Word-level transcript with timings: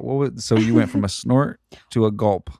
gulp. 0.00 0.18
What 0.18 0.32
was, 0.34 0.44
so 0.44 0.56
you 0.56 0.74
went 0.74 0.90
from 0.90 1.04
a 1.04 1.08
snort 1.20 1.60
to 1.90 2.06
a 2.06 2.10
gulp. 2.10 2.50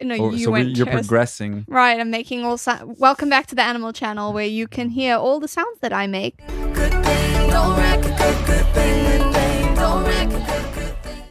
No, 0.00 0.16
Or- 0.16 0.32
you 0.32 0.44
so 0.44 0.50
went 0.52 0.76
you're 0.76 0.86
to 0.86 0.92
progressing. 0.92 1.64
Right, 1.68 1.98
I'm 1.98 2.10
making 2.10 2.44
all 2.44 2.56
sound. 2.56 2.98
Welcome 2.98 3.28
back 3.28 3.46
to 3.48 3.54
the 3.54 3.62
Animal 3.62 3.92
Channel, 3.92 4.32
where 4.32 4.46
you 4.46 4.68
can 4.68 4.90
hear 4.90 5.16
all 5.16 5.40
the 5.40 5.48
sounds 5.48 5.80
that 5.80 5.92
I 5.92 6.06
make. 6.06 6.38
good 6.38 6.92
thing. 6.92 7.50
Don't 7.50 7.76
wreck 7.76 7.98
a 8.04 8.08
good, 8.08 8.46
good 8.46 8.66
thing. 8.74 9.18
Good 9.22 9.34
thing. 9.34 9.74
Don't 9.74 10.04
wreck 10.04 10.28
a 10.28 10.30
good, 10.30 10.74
good 10.74 11.02
thing. 11.02 11.24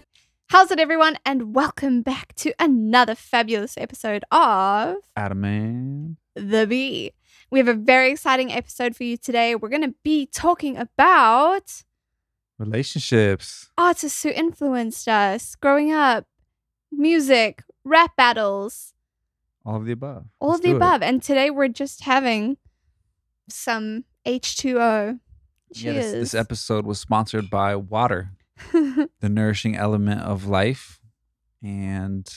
How's 0.49 0.69
it, 0.71 0.79
everyone? 0.79 1.17
And 1.25 1.55
welcome 1.55 2.01
back 2.01 2.33
to 2.35 2.53
another 2.59 3.15
fabulous 3.15 3.77
episode 3.77 4.25
of 4.31 4.97
Adam 5.15 5.39
man. 5.41 6.17
The 6.35 6.67
Bee. 6.67 7.11
We 7.49 7.59
have 7.59 7.69
a 7.69 7.73
very 7.73 8.11
exciting 8.11 8.51
episode 8.51 8.97
for 8.97 9.05
you 9.05 9.15
today. 9.15 9.55
We're 9.55 9.69
going 9.69 9.81
to 9.83 9.95
be 10.03 10.25
talking 10.25 10.75
about 10.75 11.83
Relationships. 12.59 13.69
artists 13.77 14.23
who 14.23 14.29
influenced 14.29 15.07
us 15.07 15.55
growing 15.55 15.91
up, 15.91 16.25
music, 16.91 17.63
rap 17.83 18.15
battles, 18.15 18.93
All 19.65 19.75
of 19.75 19.85
the 19.85 19.91
above. 19.91 20.25
all 20.39 20.49
Let's 20.49 20.59
of 20.59 20.63
the 20.63 20.69
do 20.69 20.73
it. 20.73 20.77
above. 20.77 21.01
And 21.03 21.21
today 21.21 21.49
we're 21.49 21.67
just 21.67 22.01
having 22.03 22.57
some 23.49 24.05
H2O. 24.25 25.19
Yeah, 25.73 25.93
this, 25.93 26.11
this 26.11 26.33
episode 26.33 26.85
was 26.85 26.99
sponsored 26.99 27.49
by 27.49 27.75
water, 27.75 28.31
the 28.71 29.09
nourishing 29.29 29.75
element 29.75 30.21
of 30.21 30.45
life, 30.47 31.01
and 31.61 32.27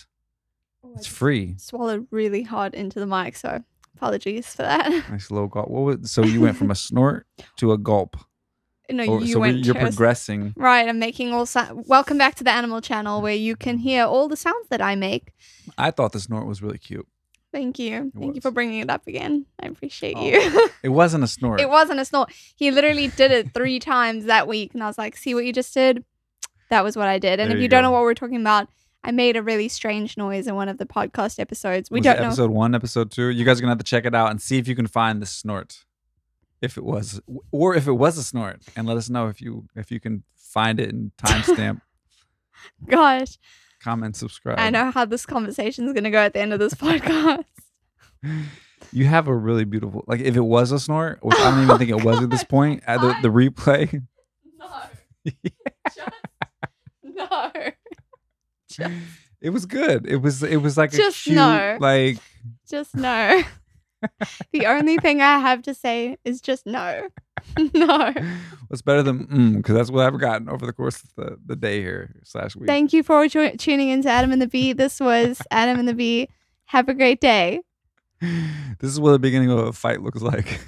oh, 0.84 0.92
it's 0.96 1.06
free. 1.06 1.54
swallowed 1.56 2.08
really 2.10 2.42
hard 2.42 2.74
into 2.74 2.98
the 3.00 3.06
mic, 3.06 3.36
so 3.36 3.62
apologies 3.96 4.52
for 4.54 4.62
that. 4.62 4.88
Nice 5.08 5.30
little 5.30 5.46
gulp. 5.48 5.68
What 5.68 5.80
was, 6.00 6.10
so 6.10 6.24
you 6.24 6.40
went 6.40 6.56
from 6.56 6.70
a 6.70 6.74
snort 6.86 7.26
to 7.58 7.70
a 7.72 7.78
gulp. 7.78 8.16
No, 8.92 9.18
you 9.20 9.34
so 9.34 9.40
went 9.40 9.64
you're 9.64 9.74
to 9.74 9.80
progressing. 9.80 10.52
Right, 10.56 10.88
I'm 10.88 10.98
making 10.98 11.32
all 11.32 11.46
sound. 11.46 11.84
Welcome 11.86 12.18
back 12.18 12.34
to 12.36 12.44
the 12.44 12.50
Animal 12.50 12.80
Channel, 12.80 13.22
where 13.22 13.34
you 13.34 13.56
can 13.56 13.78
hear 13.78 14.04
all 14.04 14.28
the 14.28 14.36
sounds 14.36 14.68
that 14.68 14.80
I 14.82 14.94
make. 14.94 15.32
I 15.78 15.90
thought 15.90 16.12
the 16.12 16.20
snort 16.20 16.46
was 16.46 16.62
really 16.62 16.78
cute. 16.78 17.06
Thank 17.52 17.78
you, 17.80 18.12
thank 18.18 18.36
you 18.36 18.40
for 18.40 18.50
bringing 18.52 18.78
it 18.80 18.90
up 18.90 19.06
again. 19.08 19.44
I 19.60 19.66
appreciate 19.66 20.16
Oh. 20.16 20.24
you. 20.24 20.68
It 20.82 20.88
wasn't 20.90 21.24
a 21.24 21.26
snort. 21.26 21.60
it 21.60 21.68
wasn't 21.68 22.00
a 22.00 22.04
snort. 22.04 22.32
He 22.56 22.70
literally 22.70 23.08
did 23.08 23.30
it 23.32 23.52
three 23.52 23.78
times 23.92 24.24
that 24.26 24.46
week, 24.48 24.72
and 24.74 24.82
I 24.82 24.86
was 24.86 24.96
like, 24.98 25.16
"See 25.16 25.34
what 25.34 25.44
you 25.44 25.52
just 25.52 25.74
did? 25.74 26.04
That 26.70 26.84
was 26.84 26.96
what 26.96 27.08
I 27.08 27.18
did." 27.18 27.40
And 27.40 27.50
There 27.50 27.56
if 27.56 27.60
you 27.60 27.64
you 27.64 27.68
don't 27.68 27.82
know 27.82 27.90
what 27.90 28.02
we're 28.02 28.14
talking 28.14 28.40
about, 28.40 28.68
I 29.02 29.10
made 29.10 29.36
a 29.36 29.42
really 29.42 29.68
strange 29.68 30.16
noise 30.16 30.46
in 30.46 30.54
one 30.54 30.68
of 30.68 30.78
the 30.78 30.86
podcast 30.86 31.38
episodes. 31.40 31.90
We 31.90 31.98
was 32.00 32.04
don't 32.04 32.16
it 32.16 32.20
know. 32.20 32.26
episode 32.28 32.50
one, 32.50 32.74
episode 32.74 33.10
two. 33.10 33.28
You 33.30 33.44
guys 33.44 33.58
are 33.58 33.62
gonna 33.62 33.72
have 33.72 33.78
to 33.78 33.84
check 33.84 34.04
it 34.06 34.14
out 34.14 34.30
and 34.30 34.40
see 34.40 34.58
if 34.58 34.68
you 34.68 34.76
can 34.76 34.86
find 34.86 35.20
the 35.20 35.26
snort, 35.26 35.84
if 36.62 36.76
it 36.76 36.84
was, 36.84 37.20
or 37.50 37.74
if 37.74 37.86
it 37.86 37.92
was 37.92 38.18
a 38.18 38.22
snort, 38.22 38.62
and 38.76 38.86
let 38.86 38.96
us 38.96 39.08
know 39.08 39.28
if 39.28 39.40
you 39.40 39.66
if 39.74 39.90
you 39.90 40.00
can 40.00 40.24
find 40.36 40.78
it 40.80 40.90
and 40.90 41.12
timestamp, 41.16 41.80
Gosh, 42.88 43.38
comment, 43.82 44.16
subscribe. 44.16 44.58
I 44.58 44.70
know 44.70 44.90
how 44.90 45.04
this 45.04 45.24
conversation 45.26 45.86
is 45.86 45.92
going 45.92 46.04
to 46.04 46.10
go 46.10 46.18
at 46.18 46.32
the 46.34 46.40
end 46.40 46.52
of 46.52 46.58
this 46.58 46.74
podcast. 46.74 47.44
You 48.92 49.04
have 49.04 49.28
a 49.28 49.34
really 49.34 49.64
beautiful, 49.64 50.04
like 50.08 50.20
if 50.20 50.36
it 50.36 50.40
was 50.40 50.72
a 50.72 50.80
snort, 50.80 51.22
which 51.22 51.38
I 51.38 51.50
don't 51.50 51.62
even 51.62 51.78
think 51.78 51.90
it 51.90 52.02
was 52.02 52.22
at 52.22 52.30
this 52.30 52.42
point. 52.56 52.82
At 52.86 53.00
the, 53.00 53.14
the 53.22 53.28
replay, 53.28 54.02
No. 54.58 54.68
no. 57.04 57.52
it 59.40 59.50
was 59.50 59.66
good. 59.66 60.06
It 60.06 60.16
was 60.16 60.42
it 60.42 60.56
was 60.56 60.76
like 60.76 60.92
Just 60.92 61.20
a 61.20 61.22
cute, 61.24 61.36
no. 61.36 61.76
like 61.80 62.18
Just 62.68 62.96
no. 62.96 63.42
the 64.52 64.66
only 64.66 64.96
thing 64.98 65.20
I 65.20 65.38
have 65.38 65.62
to 65.62 65.74
say 65.74 66.16
is 66.24 66.40
just 66.40 66.66
no. 66.66 67.08
no. 67.74 68.12
what's 68.68 68.82
better 68.82 69.02
than 69.02 69.26
mm, 69.26 69.56
because 69.56 69.74
that's 69.74 69.90
what 69.90 70.06
I've 70.06 70.20
gotten 70.20 70.48
over 70.48 70.66
the 70.66 70.72
course 70.72 71.02
of 71.02 71.14
the, 71.16 71.38
the 71.44 71.56
day 71.56 71.80
here 71.80 72.14
slash 72.24 72.56
week. 72.56 72.66
Thank 72.66 72.92
you 72.92 73.02
for 73.02 73.26
jo- 73.28 73.54
tuning 73.56 73.88
into 73.88 74.08
Adam 74.08 74.32
and 74.32 74.40
the 74.40 74.46
Bee. 74.46 74.72
This 74.72 75.00
was 75.00 75.40
Adam 75.50 75.78
and 75.78 75.88
the 75.88 75.94
Bee. 75.94 76.28
Have 76.66 76.88
a 76.88 76.94
great 76.94 77.20
day. 77.20 77.60
this 78.20 78.90
is 78.90 79.00
what 79.00 79.12
the 79.12 79.18
beginning 79.18 79.50
of 79.50 79.58
a 79.58 79.72
fight 79.72 80.02
looks 80.02 80.22
like. 80.22 80.60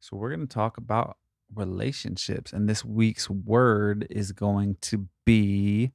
so 0.00 0.16
we're 0.16 0.34
going 0.34 0.46
to 0.46 0.54
talk 0.54 0.76
about 0.76 1.16
relationships 1.54 2.52
and 2.52 2.68
this 2.68 2.84
week's 2.84 3.30
word 3.30 4.06
is 4.10 4.32
going 4.32 4.76
to 4.80 5.06
be 5.24 5.92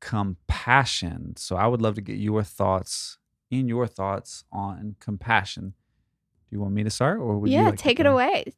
compassion. 0.00 1.34
So 1.36 1.56
I 1.56 1.66
would 1.66 1.82
love 1.82 1.94
to 1.94 2.00
get 2.02 2.16
your 2.16 2.42
thoughts 2.42 3.18
in 3.50 3.68
your 3.68 3.86
thoughts 3.86 4.44
on 4.52 4.96
compassion. 5.00 5.74
Do 6.48 6.56
you 6.56 6.60
want 6.60 6.74
me 6.74 6.84
to 6.84 6.90
start 6.90 7.20
or 7.20 7.38
would 7.38 7.50
you 7.50 7.56
yeah, 7.56 7.70
like 7.70 7.78
take 7.78 8.00
it 8.00 8.06
away. 8.06 8.54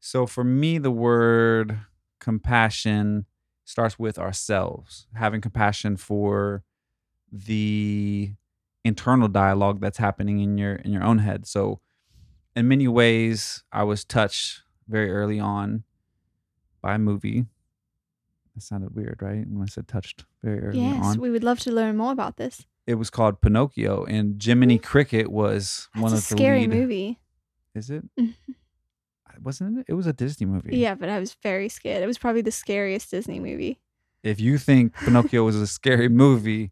So 0.00 0.26
for 0.26 0.42
me, 0.44 0.78
the 0.78 0.90
word 0.90 1.78
compassion 2.18 3.26
starts 3.64 3.98
with 3.98 4.18
ourselves, 4.18 5.06
having 5.14 5.40
compassion 5.40 5.96
for 5.96 6.64
the 7.30 8.32
internal 8.84 9.28
dialogue 9.28 9.80
that's 9.80 9.98
happening 9.98 10.40
in 10.40 10.58
your 10.58 10.74
in 10.74 10.92
your 10.92 11.04
own 11.04 11.18
head. 11.18 11.46
So 11.46 11.80
in 12.54 12.68
many 12.68 12.88
ways, 12.88 13.64
I 13.72 13.84
was 13.84 14.04
touched 14.04 14.62
very 14.88 15.10
early 15.10 15.40
on 15.40 15.84
by 16.82 16.94
a 16.94 16.98
movie. 16.98 17.46
That 18.54 18.62
sounded 18.62 18.94
weird, 18.94 19.18
right? 19.22 19.46
When 19.48 19.62
I 19.62 19.66
said 19.66 19.88
touched 19.88 20.24
very 20.42 20.60
early 20.60 20.80
Yes, 20.80 20.96
on. 20.96 21.02
Yes, 21.04 21.16
we 21.16 21.30
would 21.30 21.44
love 21.44 21.60
to 21.60 21.72
learn 21.72 21.96
more 21.96 22.12
about 22.12 22.36
this. 22.36 22.66
It 22.86 22.94
was 22.96 23.10
called 23.10 23.40
Pinocchio, 23.40 24.04
and 24.04 24.42
Jiminy 24.42 24.78
Cricket 24.78 25.30
was 25.30 25.88
That's 25.94 26.02
one 26.02 26.12
of 26.12 26.18
the 26.18 26.22
scary 26.36 26.60
lead. 26.66 26.70
movie. 26.70 27.18
Is 27.74 27.90
it? 27.90 28.04
Mhm. 28.18 28.34
Wasn't 29.40 29.78
it? 29.78 29.86
It 29.88 29.94
was 29.94 30.06
a 30.06 30.12
Disney 30.12 30.46
movie. 30.46 30.76
Yeah, 30.76 30.94
but 30.94 31.08
I 31.08 31.18
was 31.18 31.34
very 31.42 31.68
scared. 31.68 32.02
It 32.02 32.06
was 32.06 32.18
probably 32.18 32.42
the 32.42 32.52
scariest 32.52 33.10
Disney 33.10 33.40
movie. 33.40 33.80
if 34.22 34.40
you 34.40 34.56
think 34.58 34.94
Pinocchio 34.94 35.42
was 35.44 35.56
a 35.56 35.66
scary 35.66 36.08
movie, 36.08 36.70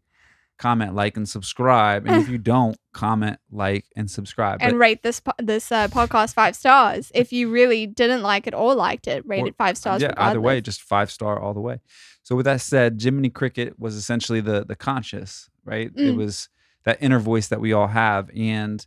comment, 0.61 0.93
like, 0.95 1.17
and 1.17 1.27
subscribe. 1.27 2.05
And 2.07 2.21
if 2.21 2.29
you 2.33 2.37
don't, 2.37 2.77
comment, 2.93 3.37
like, 3.51 3.85
and 3.95 4.09
subscribe. 4.09 4.59
and 4.61 4.71
But 4.73 4.77
rate 4.77 5.01
this 5.03 5.19
po- 5.19 5.31
this 5.39 5.71
uh, 5.71 5.87
podcast 5.87 6.33
five 6.35 6.55
stars. 6.55 7.11
If 7.15 7.33
you 7.33 7.49
really 7.49 7.87
didn't 7.87 8.21
like 8.21 8.45
it 8.47 8.53
or 8.53 8.75
liked 8.75 9.07
it, 9.07 9.27
rate 9.27 9.43
Or- 9.43 9.47
it 9.47 9.55
five 9.57 9.77
stars. 9.77 10.01
yeah, 10.01 10.13
either 10.17 10.39
way, 10.41 10.61
just 10.61 10.81
five 10.81 11.09
star 11.11 11.39
all 11.39 11.53
the 11.53 11.59
way. 11.61 11.79
So 12.23 12.35
with 12.35 12.45
that 12.45 12.61
said, 12.61 13.01
Jiminy 13.01 13.29
Cricket 13.29 13.79
was 13.79 13.95
essentially 13.95 14.41
the 14.41 14.63
the 14.63 14.75
conscious, 14.75 15.49
right? 15.65 15.87
It 15.95 16.13
Mm. 16.13 16.17
was 16.17 16.47
that 16.85 16.97
inner 17.01 17.19
voice 17.19 17.47
that 17.47 17.59
we 17.59 17.73
all 17.73 17.87
have, 17.87 18.29
and 18.35 18.85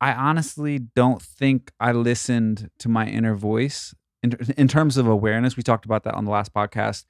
I 0.00 0.12
honestly 0.12 0.78
don't 0.78 1.22
think 1.22 1.72
I 1.80 1.92
listened 1.92 2.70
to 2.80 2.88
my 2.88 3.06
inner 3.06 3.34
voice 3.34 3.94
in, 4.22 4.32
in 4.56 4.68
terms 4.68 4.96
of 4.96 5.06
awareness. 5.06 5.56
We 5.56 5.62
talked 5.62 5.84
about 5.86 6.04
that 6.04 6.14
on 6.14 6.24
the 6.26 6.30
last 6.30 6.52
podcast 6.52 7.04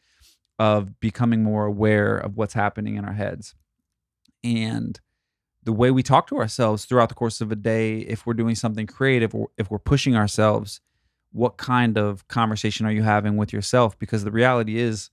of 0.59 0.99
becoming 1.01 1.43
more 1.43 1.67
aware 1.67 2.17
of 2.17 2.37
what's 2.37 2.55
happening 2.55 2.95
in 2.97 3.05
our 3.05 3.13
heads, 3.13 3.55
and 4.47 5.01
the 5.65 5.73
way 5.73 5.91
we 5.91 6.03
talk 6.03 6.29
to 6.29 6.39
ourselves 6.39 6.85
throughout 6.85 7.09
the 7.09 7.15
course 7.15 7.41
of 7.41 7.51
a 7.51 7.57
day. 7.57 7.99
If 7.99 8.25
we're 8.25 8.35
doing 8.35 8.55
something 8.55 8.87
creative, 8.87 9.35
or 9.35 9.49
if 9.59 9.71
we're 9.71 9.79
pushing 9.79 10.15
ourselves, 10.15 10.81
what 11.33 11.57
kind 11.57 11.99
of 11.99 12.27
conversation 12.29 12.87
are 12.87 12.93
you 12.93 13.03
having 13.03 13.37
with 13.37 13.53
yourself? 13.53 13.99
Because 13.99 14.25
the 14.25 14.31
reality 14.31 14.79
is, 14.79 15.11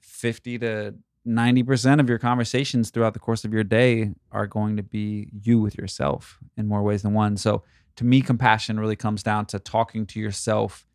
fifty 0.00 0.58
to 0.58 0.94
90% 1.26 2.00
of 2.00 2.08
your 2.08 2.18
conversations 2.18 2.90
throughout 2.90 3.14
the 3.14 3.20
course 3.20 3.44
of 3.44 3.52
your 3.52 3.62
day 3.62 4.12
are 4.32 4.46
going 4.46 4.76
to 4.76 4.82
be 4.82 5.28
you 5.32 5.60
with 5.60 5.78
yourself 5.78 6.38
in 6.56 6.66
more 6.66 6.82
ways 6.82 7.02
than 7.02 7.14
one. 7.14 7.36
So 7.36 7.62
to 7.96 8.04
me 8.04 8.22
compassion 8.22 8.80
really 8.80 8.96
comes 8.96 9.22
down 9.22 9.46
to 9.46 9.58
talking 9.58 10.06
to 10.06 10.20
yourself 10.20 10.86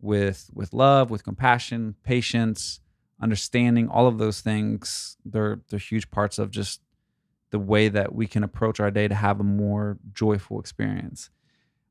with 0.00 0.50
with 0.52 0.72
love, 0.72 1.10
with 1.10 1.24
compassion, 1.24 1.96
patience, 2.04 2.80
understanding, 3.22 3.88
all 3.88 4.06
of 4.06 4.18
those 4.18 4.40
things. 4.40 5.16
They're 5.24 5.60
they're 5.68 5.78
huge 5.78 6.10
parts 6.10 6.38
of 6.38 6.50
just 6.50 6.80
the 7.50 7.58
way 7.58 7.88
that 7.88 8.14
we 8.14 8.26
can 8.26 8.42
approach 8.42 8.80
our 8.80 8.90
day 8.90 9.08
to 9.08 9.14
have 9.14 9.40
a 9.40 9.44
more 9.44 9.98
joyful 10.12 10.58
experience. 10.58 11.30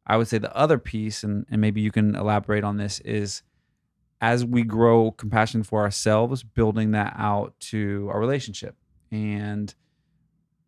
I 0.06 0.18
would 0.18 0.28
say 0.28 0.40
the 0.40 0.56
other 0.56 0.78
piece 0.78 1.24
and 1.24 1.46
and 1.50 1.62
maybe 1.62 1.82
you 1.82 1.92
can 1.92 2.16
elaborate 2.16 2.64
on 2.64 2.78
this 2.78 3.00
is 3.02 3.44
as 4.20 4.46
we 4.46 4.64
grow 4.64 5.12
compassion 5.12 5.64
for 5.64 5.82
ourselves, 5.82 6.44
building 6.44 6.92
that 6.92 7.16
out 7.18 7.60
to 7.60 8.08
our 8.14 8.20
relationship 8.20 8.76
and 9.12 9.74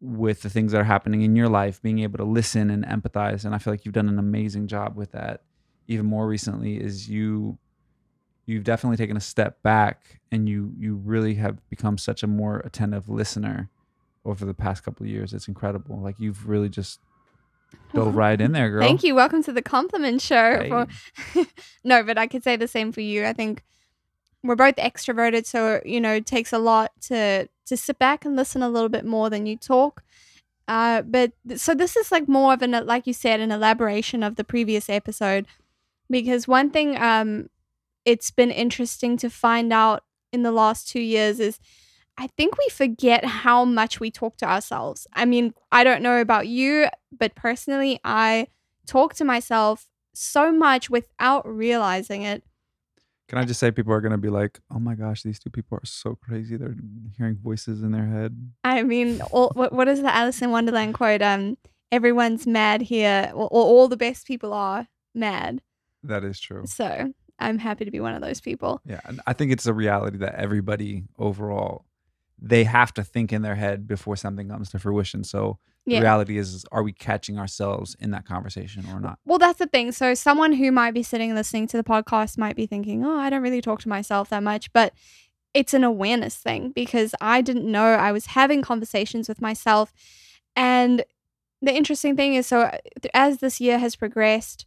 with 0.02 0.42
the 0.42 0.50
things 0.50 0.72
that 0.72 0.82
are 0.82 0.86
happening 0.86 1.22
in 1.22 1.36
your 1.36 1.48
life, 1.48 1.82
being 1.82 2.00
able 2.00 2.18
to 2.18 2.26
listen 2.26 2.70
and 2.70 2.84
empathize. 2.86 3.46
And 3.46 3.54
I 3.54 3.60
feel 3.60 3.72
like 3.72 3.86
you've 3.86 3.94
done 3.94 4.10
an 4.10 4.20
amazing 4.20 4.68
job 4.68 4.98
with 4.98 5.12
that. 5.12 5.44
Even 5.88 6.06
more 6.06 6.28
recently, 6.28 6.78
is 6.78 7.10
you 7.10 7.58
you've 8.46 8.64
definitely 8.64 8.98
taken 8.98 9.18
a 9.18 9.22
step 9.22 9.62
back 9.64 10.20
and 10.32 10.50
you 10.50 10.74
you 10.78 10.96
really 10.96 11.36
have 11.36 11.58
become 11.70 11.98
such 11.98 12.24
a 12.24 12.28
more 12.28 12.60
attentive 12.60 13.10
listener 13.10 13.70
over 14.26 14.46
the 14.46 14.54
past 14.54 14.84
couple 14.84 15.06
of 15.06 15.10
years. 15.10 15.34
It's 15.34 15.48
incredible. 15.48 16.00
Like 16.00 16.20
you've 16.20 16.48
really 16.48 16.70
just 16.70 17.00
dove 17.94 18.16
right 18.16 18.40
in 18.40 18.52
there, 18.52 18.70
girl. 18.70 18.82
Thank 18.82 19.04
you. 19.04 19.16
Welcome 19.16 19.44
to 19.44 19.52
the 19.52 19.62
compliment 19.62 20.22
show. 20.22 20.60
Hey. 20.60 20.70
For 20.70 21.46
no, 21.84 22.04
but 22.04 22.18
I 22.18 22.28
could 22.28 22.44
say 22.44 22.56
the 22.56 22.68
same 22.68 22.92
for 22.92 23.02
you. 23.02 23.26
I 23.26 23.34
think 23.34 23.64
we're 24.44 24.56
both 24.56 24.76
extroverted, 24.76 25.46
so 25.46 25.82
you 25.86 26.02
know 26.02 26.16
it 26.16 26.26
takes 26.26 26.54
a 26.54 26.60
lot 26.60 26.92
to 27.04 27.48
to 27.66 27.78
sit 27.78 27.98
back 28.00 28.26
and 28.26 28.36
listen 28.36 28.62
a 28.62 28.70
little 28.70 28.90
bit 28.90 29.06
more 29.06 29.30
than 29.30 29.46
you 29.46 29.58
talk. 29.58 30.04
Uh, 30.68 31.02
but 31.02 31.34
so 31.56 31.74
this 31.76 31.98
is 31.98 32.12
like 32.12 32.28
more 32.28 32.54
of 32.54 32.62
an 32.62 32.72
like 32.86 33.06
you 33.06 33.14
said 33.14 33.40
an 33.40 33.52
elaboration 33.52 34.24
of 34.24 34.36
the 34.36 34.44
previous 34.44 34.90
episode 34.90 35.46
because 36.10 36.48
one 36.48 36.70
thing 36.70 36.98
um 37.02 37.50
it's 38.06 38.32
been 38.32 38.52
interesting 38.52 39.18
to 39.18 39.30
find 39.30 39.72
out 39.72 40.04
in 40.32 40.44
the 40.44 40.52
last 40.52 40.88
two 40.88 41.02
years 41.02 41.40
is 41.40 41.60
I 42.18 42.28
think 42.28 42.58
we 42.58 42.68
forget 42.70 43.26
how 43.26 43.66
much 43.66 44.00
we 44.00 44.12
talk 44.12 44.38
to 44.38 44.46
ourselves. 44.46 45.08
I 45.14 45.26
mean, 45.26 45.54
I 45.72 45.84
don't 45.84 46.04
know 46.04 46.22
about 46.22 46.48
you, 46.48 46.88
but 47.18 47.34
personally, 47.36 48.00
I 48.04 48.48
talk 48.86 49.16
to 49.16 49.26
myself 49.26 49.88
so 50.14 50.52
much 50.52 50.90
without 50.90 51.48
realizing 51.48 52.22
it. 52.22 52.44
Can 53.30 53.40
I 53.40 53.46
just 53.46 53.60
say 53.60 53.72
people 53.72 53.94
are 53.94 54.02
gonna 54.02 54.20
be 54.20 54.30
like, 54.30 54.60
oh 54.70 54.78
my 54.78 54.94
gosh, 54.94 55.24
these 55.24 55.40
two 55.40 55.50
people 55.50 55.78
are 55.78 55.86
so 55.86 56.16
crazy. 56.16 56.56
They're 56.56 56.76
hearing 57.18 57.38
voices 57.42 57.82
in 57.82 57.92
their 57.92 58.06
head. 58.06 58.38
I 58.64 58.84
mean, 58.84 59.22
all, 59.32 59.52
what, 59.56 59.74
what 59.74 59.88
is 59.88 60.02
the 60.02 60.14
Alice 60.14 60.42
in 60.42 60.52
Wonderland 60.52 60.94
quote? 60.94 61.24
Um, 61.24 61.58
everyone's 61.92 62.46
mad 62.46 62.82
here, 62.82 63.32
or, 63.34 63.46
or 63.46 63.64
all 63.64 63.88
the 63.88 63.98
best 63.98 64.28
people 64.28 64.54
are 64.54 64.88
mad. 65.16 65.62
That 66.04 66.24
is 66.24 66.40
true. 66.40 66.68
So 66.68 67.14
I'm 67.44 67.58
happy 67.60 67.86
to 67.86 67.92
be 67.92 68.00
one 68.00 68.14
of 68.16 68.22
those 68.22 68.42
people. 68.42 68.82
Yeah, 68.86 69.02
and 69.06 69.22
I 69.28 69.34
think 69.34 69.52
it's 69.52 69.66
a 69.66 69.74
reality 69.74 70.18
that 70.20 70.36
everybody 70.36 71.04
overall 71.18 71.86
they 72.46 72.66
have 72.66 72.94
to 72.94 73.04
think 73.04 73.32
in 73.32 73.42
their 73.42 73.56
head 73.56 73.88
before 73.88 74.18
something 74.18 74.50
comes 74.50 74.70
to 74.72 74.78
fruition. 74.80 75.24
So 75.24 75.60
Yeah. 75.86 76.00
the 76.00 76.04
reality 76.04 76.38
is, 76.38 76.54
is, 76.54 76.66
are 76.74 76.84
we 76.84 76.92
catching 76.92 77.38
ourselves 77.40 77.96
in 78.00 78.12
that 78.12 78.26
conversation 78.26 78.86
or 78.92 79.00
not? 79.00 79.18
Well, 79.26 79.38
that's 79.38 79.60
the 79.60 79.68
thing. 79.68 79.94
So, 79.94 80.14
someone 80.14 80.52
who 80.54 80.70
might 80.72 80.94
be 80.94 81.04
sitting 81.04 81.34
listening 81.36 81.68
to 81.68 81.78
the 81.78 81.84
podcast 81.86 82.38
might 82.38 82.58
be 82.58 82.66
thinking, 82.66 83.06
oh, 83.06 83.18
I 83.18 83.30
don't 83.30 83.44
really 83.44 83.62
talk 83.62 83.80
to 83.82 83.90
myself 83.90 84.30
that 84.30 84.44
much. 84.44 84.74
But 84.74 84.94
it's 85.54 85.74
an 85.74 85.84
awareness 85.86 86.36
thing 86.36 86.72
because 86.72 87.14
I 87.22 87.42
didn't 87.42 87.72
know 87.72 87.86
I 87.94 88.12
was 88.12 88.26
having 88.28 88.62
conversations 88.62 89.30
with 89.30 89.40
myself. 89.40 89.94
And 90.56 91.06
the 91.62 91.74
interesting 91.74 92.16
thing 92.18 92.34
is, 92.34 92.46
so 92.48 92.62
uh, 92.62 92.78
as 93.14 93.38
this 93.38 93.62
year 93.62 93.78
has 93.80 93.96
progressed, 93.96 94.66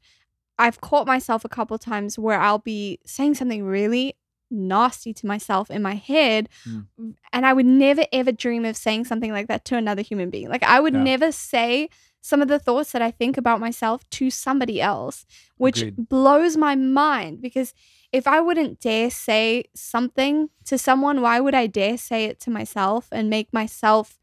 I've 0.58 0.80
caught 0.80 1.06
myself 1.06 1.44
a 1.44 1.48
couple 1.48 1.76
times 1.78 2.18
where 2.18 2.40
I'll 2.40 2.58
be 2.58 2.98
saying 3.04 3.34
something 3.34 3.64
really 3.64 4.14
nasty 4.50 5.12
to 5.12 5.26
myself 5.26 5.70
in 5.70 5.82
my 5.82 5.94
head. 5.94 6.48
Mm. 6.68 6.86
And 7.32 7.44
I 7.44 7.52
would 7.52 7.66
never 7.66 8.04
ever 8.12 8.32
dream 8.32 8.64
of 8.64 8.76
saying 8.76 9.04
something 9.04 9.32
like 9.32 9.48
that 9.48 9.64
to 9.66 9.76
another 9.76 10.02
human 10.02 10.30
being. 10.30 10.48
Like, 10.48 10.62
I 10.62 10.78
would 10.80 10.94
Yeah. 10.94 11.02
never 11.02 11.32
say 11.32 11.88
some 12.20 12.40
of 12.42 12.48
the 12.48 12.58
thoughts 12.58 12.92
that 12.92 13.02
I 13.02 13.10
think 13.10 13.36
about 13.36 13.60
myself 13.60 14.08
to 14.10 14.30
somebody 14.30 14.80
else, 14.80 15.26
which 15.58 15.78
Agreed. 15.82 16.08
blows 16.08 16.56
my 16.56 16.74
mind 16.74 17.40
because 17.40 17.72
if 18.12 18.26
I 18.26 18.40
wouldn't 18.40 18.80
dare 18.80 19.10
say 19.10 19.64
something 19.74 20.48
to 20.64 20.78
someone, 20.78 21.20
why 21.20 21.38
would 21.40 21.54
I 21.54 21.66
dare 21.66 21.96
say 21.98 22.24
it 22.24 22.40
to 22.40 22.50
myself 22.50 23.08
and 23.12 23.28
make 23.28 23.52
myself 23.52 24.18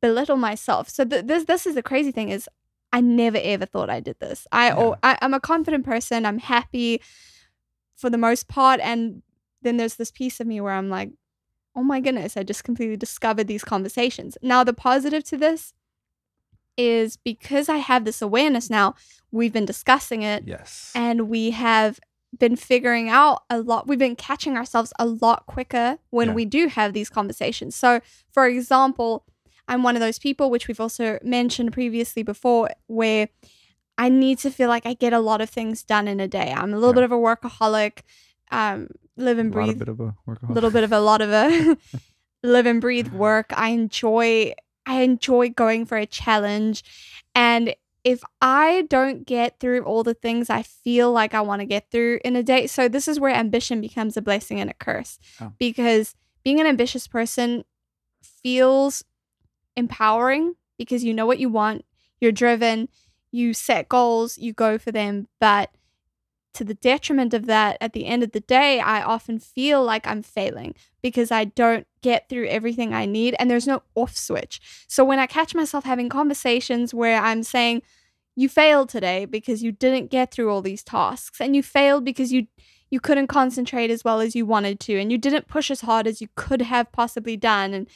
belittle 0.00 0.36
myself? 0.36 0.88
So 0.88 1.04
th- 1.04 1.26
this 1.26 1.44
this 1.44 1.66
is 1.66 1.74
the 1.74 1.82
crazy 1.82 2.10
thing 2.10 2.30
is 2.30 2.48
I 2.92 3.00
never 3.00 3.38
ever 3.42 3.64
thought 3.66 3.88
I 3.90 4.00
did 4.00 4.18
this. 4.20 4.46
I, 4.52 4.68
Yeah. 4.68 4.74
or, 4.74 4.98
I 5.02 5.18
I'm 5.22 5.34
a 5.34 5.40
confident 5.40 5.84
person. 5.84 6.26
I'm 6.26 6.38
happy 6.38 7.00
for 7.96 8.10
the 8.10 8.18
most 8.18 8.48
part, 8.48 8.80
and 8.80 9.22
then 9.62 9.76
there's 9.76 9.94
this 9.96 10.10
piece 10.10 10.40
of 10.40 10.46
me 10.46 10.60
where 10.60 10.72
I'm 10.74 10.88
like, 10.90 11.10
oh 11.74 11.82
my 11.82 12.00
goodness, 12.00 12.36
I 12.36 12.42
just 12.42 12.64
completely 12.64 12.96
discovered 12.96 13.46
these 13.46 13.64
conversations. 13.64 14.36
Now 14.42 14.62
the 14.64 14.74
positive 14.74 15.24
to 15.24 15.36
this 15.36 15.72
is 16.76 17.16
because 17.16 17.68
I 17.68 17.76
have 17.78 18.04
this 18.04 18.22
awareness 18.22 18.70
now. 18.70 18.94
We've 19.30 19.52
been 19.52 19.64
discussing 19.66 20.22
it 20.22 20.44
Yes. 20.46 20.90
and 20.94 21.28
we 21.28 21.50
have 21.52 22.00
been 22.38 22.56
figuring 22.56 23.10
out 23.10 23.42
a 23.50 23.60
lot 23.60 23.86
we've 23.86 23.98
been 23.98 24.16
catching 24.16 24.56
ourselves 24.56 24.90
a 24.98 25.04
lot 25.04 25.44
quicker 25.44 25.98
when 26.08 26.28
Yeah. 26.28 26.34
we 26.34 26.44
do 26.46 26.66
have 26.68 26.94
these 26.94 27.10
conversations 27.10 27.76
so 27.76 28.00
for 28.32 28.46
example 28.46 29.26
i'm 29.68 29.82
one 29.82 29.96
of 29.96 30.00
those 30.00 30.18
people 30.18 30.50
which 30.50 30.68
we've 30.68 30.80
also 30.80 31.18
mentioned 31.22 31.72
previously 31.72 32.22
before 32.22 32.68
where 32.86 33.28
i 33.98 34.08
need 34.08 34.38
to 34.38 34.50
feel 34.50 34.68
like 34.68 34.84
i 34.86 34.94
get 34.94 35.12
a 35.12 35.18
lot 35.20 35.40
of 35.40 35.48
things 35.50 35.82
done 35.82 36.06
in 36.08 36.20
a 36.20 36.28
day 36.28 36.52
i'm 36.56 36.72
a 36.72 36.76
little 36.78 36.90
Yeah. 36.90 36.94
bit 36.94 37.04
of 37.04 37.12
a 37.12 37.16
workaholic 37.16 38.00
um 38.50 38.88
live 39.16 39.38
and 39.38 39.50
a 39.50 39.52
breathe 39.52 39.76
a 39.76 39.78
bit 39.84 39.88
of 39.88 40.00
a 40.00 40.04
a 40.04 40.14
workaholic. 40.28 40.54
little 40.54 40.70
bit 40.70 40.84
of 40.84 40.92
a 40.92 41.00
lot 41.00 41.20
of 41.20 41.30
a 41.30 41.76
live 42.42 42.66
and 42.66 42.80
breathe 42.80 43.08
work. 43.12 43.52
I 43.56 43.68
enjoy 43.68 44.52
I 44.84 45.02
enjoy 45.02 45.50
going 45.50 45.86
for 45.86 45.96
a 45.96 46.06
challenge 46.06 46.82
and 47.36 47.74
if 48.04 48.24
I 48.40 48.86
don't 48.90 49.24
get 49.24 49.60
through 49.60 49.82
all 49.84 50.02
the 50.02 50.12
things 50.14 50.50
I 50.50 50.62
feel 50.62 51.12
like 51.12 51.34
I 51.34 51.40
want 51.40 51.60
to 51.60 51.66
get 51.66 51.88
through 51.92 52.18
in 52.24 52.34
a 52.34 52.42
day, 52.42 52.66
so 52.66 52.88
this 52.88 53.06
is 53.06 53.20
where 53.20 53.32
ambition 53.32 53.80
becomes 53.80 54.16
a 54.16 54.22
blessing 54.22 54.58
and 54.60 54.68
a 54.68 54.74
curse. 54.74 55.20
Oh. 55.40 55.52
Because 55.56 56.16
being 56.42 56.58
an 56.60 56.66
ambitious 56.66 57.06
person 57.06 57.64
feels 58.42 59.04
empowering 59.76 60.54
because 60.78 61.04
you 61.04 61.14
know 61.14 61.26
what 61.26 61.38
you 61.38 61.48
want, 61.48 61.84
you're 62.20 62.32
driven, 62.32 62.88
you 63.30 63.54
set 63.54 63.88
goals, 63.88 64.38
you 64.38 64.52
go 64.52 64.78
for 64.78 64.92
them, 64.92 65.28
but 65.40 65.70
to 66.54 66.64
the 66.64 66.74
detriment 66.74 67.32
of 67.32 67.46
that, 67.46 67.78
at 67.80 67.94
the 67.94 68.06
end 68.06 68.22
of 68.22 68.32
the 68.32 68.40
day, 68.40 68.78
I 68.78 69.02
often 69.02 69.38
feel 69.38 69.82
like 69.82 70.06
I'm 70.06 70.22
failing 70.22 70.74
because 71.02 71.30
I 71.30 71.44
don't 71.44 71.86
get 72.02 72.28
through 72.28 72.48
everything 72.48 72.92
I 72.92 73.06
need 73.06 73.34
and 73.38 73.50
there's 73.50 73.66
no 73.66 73.82
off 73.94 74.16
switch. 74.16 74.60
So 74.86 75.04
when 75.04 75.18
I 75.18 75.26
catch 75.26 75.54
myself 75.54 75.84
having 75.84 76.08
conversations 76.08 76.92
where 76.92 77.20
I'm 77.20 77.42
saying, 77.42 77.82
you 78.36 78.48
failed 78.48 78.88
today 78.88 79.24
because 79.24 79.62
you 79.62 79.72
didn't 79.72 80.10
get 80.10 80.30
through 80.30 80.50
all 80.50 80.62
these 80.62 80.82
tasks 80.82 81.40
and 81.40 81.54
you 81.54 81.62
failed 81.62 82.04
because 82.04 82.32
you 82.32 82.46
you 82.90 83.00
couldn't 83.00 83.26
concentrate 83.26 83.90
as 83.90 84.04
well 84.04 84.20
as 84.20 84.36
you 84.36 84.44
wanted 84.44 84.78
to 84.78 84.98
and 84.98 85.10
you 85.10 85.16
didn't 85.16 85.48
push 85.48 85.70
as 85.70 85.80
hard 85.80 86.06
as 86.06 86.20
you 86.20 86.28
could 86.34 86.60
have 86.60 86.92
possibly 86.92 87.38
done 87.38 87.72
and 87.72 87.88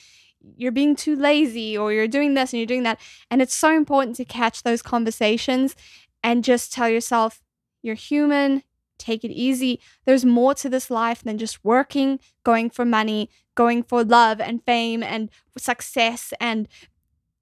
you're 0.57 0.73
being 0.73 0.97
too 0.97 1.17
lazy 1.17 1.77
or 1.77 1.93
you're 1.93 2.09
doing 2.09 2.35
this 2.35 2.53
and 2.53 2.59
you're 2.59 2.67
doing 2.67 2.85
that. 2.85 3.01
And 3.31 3.43
it's 3.43 3.55
so 3.55 3.75
important 3.75 4.17
to 4.17 4.25
catch 4.25 4.63
those 4.63 4.83
conversations 4.83 5.75
and 6.23 6.45
just 6.45 6.73
tell 6.73 6.89
yourself 6.89 7.43
you're 7.83 7.95
human. 7.95 8.63
Take 8.99 9.25
it 9.25 9.31
easy. 9.31 9.81
There's 10.05 10.25
more 10.25 10.55
to 10.55 10.69
this 10.69 10.91
life 10.91 11.23
than 11.23 11.39
just 11.39 11.65
working 11.65 12.19
going 12.45 12.71
for 12.71 12.85
money 12.85 13.29
going 13.57 13.83
for 13.83 14.05
love 14.05 14.41
and 14.41 14.63
fame 14.65 15.03
and 15.03 15.29
success 15.59 16.33
and 16.39 16.69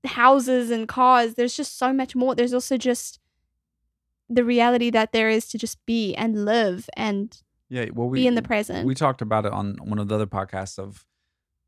houses 0.06 0.70
and 0.70 0.88
cars. 0.88 1.34
There's 1.34 1.56
just 1.56 1.76
so 1.76 1.92
much 1.92 2.16
more. 2.16 2.34
There's 2.34 2.54
also 2.54 2.78
just 2.78 3.20
the 4.30 4.44
reality 4.44 4.88
that 4.90 5.12
there 5.12 5.28
is 5.28 5.46
to 5.48 5.58
just 5.58 5.84
be 5.84 6.14
and 6.14 6.46
live 6.46 6.88
and 6.96 7.36
yeah. 7.68 7.86
Well, 7.92 8.08
we 8.08 8.20
be 8.20 8.26
in 8.26 8.36
the 8.36 8.42
present. 8.42 8.86
we 8.86 8.94
talked 8.94 9.20
about 9.20 9.44
it 9.44 9.52
on 9.52 9.76
one 9.82 9.98
of 9.98 10.08
the 10.08 10.14
other 10.14 10.26
podcasts 10.26 10.78
of 10.78 11.04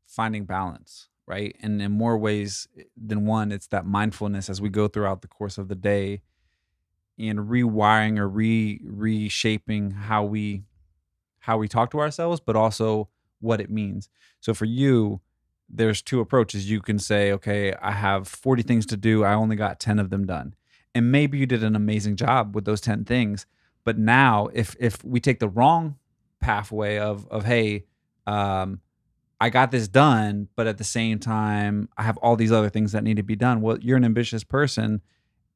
finding 0.05 0.45
balance, 0.45 1.09
right? 1.27 1.55
And 1.61 1.81
in 1.81 1.91
more 1.91 2.17
ways 2.17 2.67
than 2.95 3.25
one, 3.25 3.51
it's 3.51 3.67
that 3.67 3.85
mindfulness 3.85 4.49
as 4.49 4.61
we 4.61 4.69
go 4.69 4.87
throughout 4.87 5.21
the 5.21 5.27
course 5.27 5.57
of 5.57 5.67
the 5.67 5.75
day 5.75 6.21
and 7.19 7.39
rewiring 7.39 8.17
or 8.17 8.27
re 8.29 8.79
reshaping 8.85 9.91
how 9.91 10.23
we 10.23 10.63
how 11.39 11.57
we 11.57 11.67
talk 11.67 11.91
to 11.91 11.99
ourselves, 11.99 12.39
but 12.39 12.55
also 12.55 13.09
what 13.39 13.61
it 13.61 13.69
means. 13.69 14.09
So 14.39 14.53
for 14.53 14.65
you, 14.65 15.21
there's 15.69 16.01
two 16.01 16.19
approaches. 16.19 16.69
You 16.69 16.81
can 16.81 16.99
say, 16.99 17.31
okay, 17.33 17.73
I 17.81 17.91
have 17.91 18.27
40 18.27 18.63
things 18.63 18.85
to 18.87 18.97
do. 18.97 19.23
I 19.23 19.33
only 19.33 19.55
got 19.55 19.79
10 19.79 19.99
of 19.99 20.09
them 20.09 20.25
done. 20.25 20.55
And 20.95 21.11
maybe 21.11 21.37
you 21.37 21.45
did 21.45 21.63
an 21.63 21.75
amazing 21.75 22.15
job 22.15 22.55
with 22.55 22.65
those 22.65 22.81
10 22.81 23.05
things. 23.05 23.45
But 23.83 23.97
now 23.97 24.49
if 24.53 24.75
if 24.79 25.03
we 25.03 25.19
take 25.19 25.39
the 25.39 25.49
wrong 25.49 25.95
pathway 26.39 26.97
of 26.97 27.27
of 27.27 27.45
hey, 27.45 27.85
um, 28.25 28.81
I 29.39 29.49
got 29.49 29.71
this 29.71 29.87
done, 29.87 30.47
but 30.55 30.67
at 30.67 30.77
the 30.77 30.83
same 30.83 31.19
time, 31.19 31.89
I 31.97 32.03
have 32.03 32.17
all 32.17 32.35
these 32.35 32.51
other 32.51 32.69
things 32.69 32.91
that 32.93 33.03
need 33.03 33.17
to 33.17 33.23
be 33.23 33.35
done. 33.35 33.61
Well, 33.61 33.77
you're 33.79 33.97
an 33.97 34.05
ambitious 34.05 34.43
person. 34.43 35.01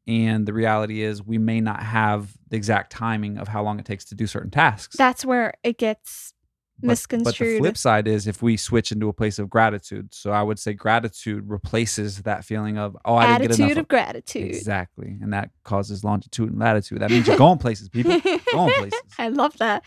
And 0.08 0.48
the 0.48 0.54
reality 0.54 1.02
is, 1.04 1.24
we 1.24 1.38
may 1.38 1.62
not 1.62 1.82
have 1.84 2.36
the 2.50 2.58
exact 2.58 2.92
timing 2.92 3.38
of 3.38 3.48
how 3.48 3.64
long 3.64 3.80
it 3.80 3.86
takes 3.86 4.06
to 4.06 4.16
do 4.16 4.26
certain 4.28 4.50
tasks. 4.50 4.98
that's 4.98 5.24
where 5.24 5.54
it 5.64 5.78
gets 5.78 6.34
But- 6.82 6.90
But 7.24 7.36
the 7.38 7.58
flip 7.60 7.78
side 7.78 8.08
is 8.08 8.28
if 8.28 8.42
we 8.42 8.58
switch 8.58 8.92
into 8.92 9.08
a 9.10 9.14
place 9.14 9.38
of 9.40 9.50
gratitude. 9.50 10.14
So 10.14 10.32
I 10.32 10.42
would 10.42 10.60
say 10.60 10.74
gratitude 10.74 11.50
replaces 11.50 12.24
that 12.24 12.44
feeling 12.46 12.78
of, 12.78 12.98
oh, 13.06 13.16
I 13.16 13.26
didn't 13.38 13.42
get 13.42 13.52
attitude 13.52 13.66
enough. 13.72 13.82
of 13.84 13.88
gratitude 13.88 14.48
Exactly. 14.50 15.18
And 15.22 15.32
that 15.34 15.52
causes 15.64 16.04
longitude 16.04 16.50
and 16.50 16.60
latitude. 16.60 17.00
That 17.00 17.12
means 17.12 17.28
you're 17.28 17.38
going 17.38 17.60
places, 17.60 17.90
people. 17.90 18.20
Going 18.54 18.74
places. 18.74 19.00
I 19.18 19.30
love 19.30 19.58
that. 19.58 19.84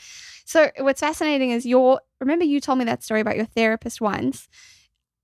So 0.47 0.71
what's 0.79 1.01
fascinating 1.01 1.51
is 1.51 1.65
your 1.67 2.01
remember 2.21 2.45
you 2.45 2.61
told 2.61 2.79
me 2.79 2.85
that 2.85 3.03
story 3.03 3.21
about 3.21 3.37
your 3.37 3.47
therapist 3.47 4.01
once. 4.01 4.49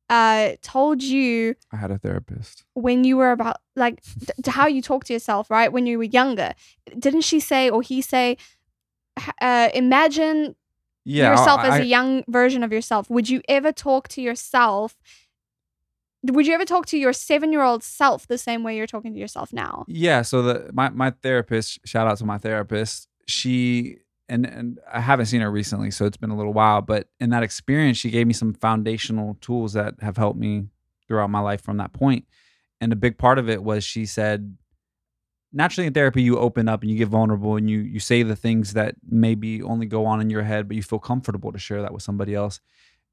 Uh 0.09 0.53
told 0.63 1.03
you 1.03 1.55
I 1.73 1.77
had 1.77 1.91
a 1.93 1.99
therapist. 1.99 2.65
when 2.75 3.05
you 3.05 3.17
were 3.17 3.31
about 3.31 3.59
like 3.77 4.03
d- 4.19 4.33
to 4.43 4.51
how 4.51 4.67
you 4.67 4.83
talk 4.83 5.05
to 5.05 5.13
yourself, 5.13 5.49
right? 5.51 5.73
When 5.73 5.87
you 5.87 5.99
were 5.99 6.05
younger. 6.05 6.55
Didn't 6.99 7.21
she 7.21 7.39
say 7.39 7.71
or 7.71 7.81
he 7.83 8.03
say 8.03 8.37
uh 9.41 9.69
imagine 9.75 10.57
Yeah. 11.05 11.31
yourself 11.33 11.61
I, 11.61 11.67
as 11.69 11.75
I- 11.75 11.79
a 11.81 11.85
young 11.85 12.25
version 12.29 12.63
of 12.63 12.73
yourself. 12.73 13.09
Would 13.11 13.29
you 13.29 13.43
ever 13.49 13.73
talk 13.73 14.09
to 14.09 14.23
yourself? 14.23 14.97
Would 16.23 16.47
you 16.47 16.55
ever 16.55 16.67
talk 16.67 16.85
to 16.87 16.99
your 16.99 17.15
seven 17.15 17.51
year 17.51 17.63
old 17.63 17.83
self 17.83 18.27
the 18.27 18.37
same 18.37 18.63
way 18.63 18.77
you're 18.77 18.87
talking 18.87 19.15
to 19.15 19.19
yourself 19.19 19.53
now? 19.53 19.85
Yeah, 19.89 20.21
so 20.23 20.43
the 20.43 20.71
my 20.73 20.91
my 20.91 21.11
therapist, 21.23 21.79
shout 21.87 22.07
out 22.07 22.19
to 22.19 22.27
my 22.27 22.37
therapist. 22.39 23.09
She 23.27 23.97
and 24.29 24.45
and 24.47 24.79
I 24.93 25.01
haven't 25.01 25.27
seen 25.27 25.41
her 25.41 25.51
recently, 25.51 25.91
so 25.91 26.05
it's 26.05 26.19
been 26.19 26.31
a 26.31 26.37
little 26.37 26.53
while, 26.53 26.83
but 26.83 27.09
in 27.21 27.31
that 27.31 27.43
experience 27.43 27.97
she 27.97 28.11
gave 28.11 28.27
me 28.27 28.35
some 28.35 28.53
foundational 28.53 29.39
tools 29.41 29.73
that 29.73 29.95
have 30.03 30.19
helped 30.19 30.39
me 30.39 30.67
throughout 31.09 31.31
my 31.31 31.41
life 31.41 31.63
from 31.63 31.79
that 31.79 31.95
point. 31.95 32.27
And 32.83 32.93
a 32.93 32.97
big 32.97 33.17
part 33.17 33.39
of 33.39 33.49
it 33.49 33.63
was 33.63 33.83
she 33.83 34.05
said 34.05 34.57
naturally 35.53 35.87
in 35.87 35.93
therapy 35.93 36.23
you 36.23 36.39
open 36.39 36.69
up 36.69 36.83
and 36.83 36.91
you 36.91 36.97
get 36.97 37.09
vulnerable 37.09 37.57
and 37.57 37.69
you 37.69 37.79
you 37.81 38.01
say 38.01 38.23
the 38.23 38.37
things 38.37 38.73
that 38.75 38.95
maybe 39.09 39.63
only 39.63 39.87
go 39.87 40.07
on 40.07 40.21
in 40.21 40.31
your 40.31 40.43
head, 40.43 40.69
but 40.69 40.77
you 40.77 40.83
feel 40.83 40.99
comfortable 40.99 41.53
to 41.53 41.59
share 41.59 41.83
that 41.83 41.93
with 41.93 42.03
somebody 42.03 42.35
else. 42.35 42.61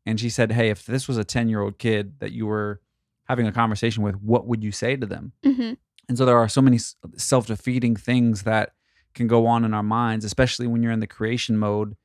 And 0.05 0.19
she 0.19 0.29
said, 0.29 0.51
Hey, 0.51 0.69
if 0.69 0.85
this 0.85 1.07
was 1.07 1.17
a 1.17 1.23
10 1.23 1.49
year 1.49 1.61
old 1.61 1.77
kid 1.77 2.19
that 2.19 2.31
you 2.31 2.45
were 2.45 2.81
having 3.25 3.47
a 3.47 3.51
conversation 3.51 4.03
with, 4.03 4.15
what 4.15 4.47
would 4.47 4.63
you 4.63 4.71
say 4.71 4.95
to 4.95 5.05
them? 5.05 5.33
hmm 5.43 5.73
And 6.07 6.17
so 6.17 6.25
there 6.25 6.37
are 6.37 6.47
so 6.49 6.61
many 6.61 6.79
self 7.17 7.47
defeating 7.47 7.95
things 7.95 8.43
that 8.43 8.73
can 9.13 9.27
go 9.27 9.47
on 9.47 9.65
in 9.65 9.73
our 9.73 9.83
minds, 9.83 10.23
especially 10.23 10.67
when 10.67 10.83
you're 10.83 10.91
in 10.91 10.99
the 10.99 11.07
creation 11.07 11.57
mode. 11.57 11.95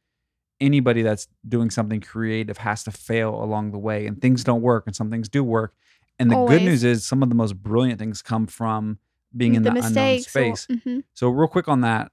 Anybody 0.61 1.03
that's 1.03 1.27
doing 1.47 1.71
something 1.71 2.01
creative 2.01 2.59
has 2.59 2.85
to 2.85 2.91
fail 2.93 3.35
along 3.43 3.73
the 3.73 3.79
way, 3.79 4.07
and 4.07 4.21
things 4.21 4.45
don't 4.45 4.62
work, 4.62 4.85
and 4.87 4.95
some 4.95 5.11
things 5.11 5.29
do 5.29 5.43
work. 5.43 5.75
And 6.21 6.31
the 6.31 6.37
Always. 6.37 6.59
good 6.59 6.62
news 6.65 6.85
is, 6.85 7.05
some 7.05 7.23
of 7.23 7.29
the 7.29 7.35
most 7.35 7.61
brilliant 7.61 7.99
things 7.99 8.23
come 8.23 8.47
from 8.47 8.99
being 9.37 9.55
in 9.55 9.62
the, 9.62 9.71
unknown 9.71 9.85
mistakes 9.85 10.27
or- 10.37 10.57
space. 10.57 10.67
mhm. 10.71 11.05
So, 11.15 11.29
real 11.29 11.49
quick 11.49 11.69
on 11.69 11.81
that, 11.83 12.12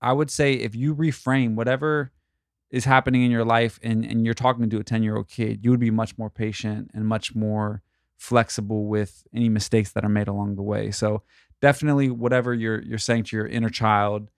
I 0.00 0.12
would 0.12 0.30
say 0.30 0.54
if 0.54 0.74
you 0.74 0.94
reframe 0.94 1.54
whatever 1.54 2.12
is 2.70 2.84
happening 2.84 3.22
in 3.22 3.30
your 3.30 3.44
life 3.44 3.78
and, 3.82 4.04
and 4.04 4.24
you're 4.24 4.34
talking 4.34 4.70
to 4.70 4.78
a 4.78 4.84
10 4.84 5.02
year 5.02 5.16
old 5.16 5.28
kid, 5.28 5.64
you 5.64 5.70
would 5.70 5.80
be 5.80 5.90
much 5.90 6.16
more 6.16 6.30
patient 6.30 6.90
and 6.94 7.06
much 7.06 7.34
more 7.34 7.82
flexible 8.16 8.86
with 8.86 9.24
any 9.34 9.48
mistakes 9.48 9.92
that 9.92 10.04
are 10.04 10.08
made 10.10 10.28
along 10.28 10.56
the 10.56 10.62
way. 10.62 10.90
So, 10.90 11.22
definitely, 11.60 12.10
whatever 12.10 12.54
you're, 12.54 12.82
you're 12.82 12.98
saying 12.98 13.24
to 13.24 13.36
your 13.36 13.46
inner 13.46 13.70
child, 13.70 14.30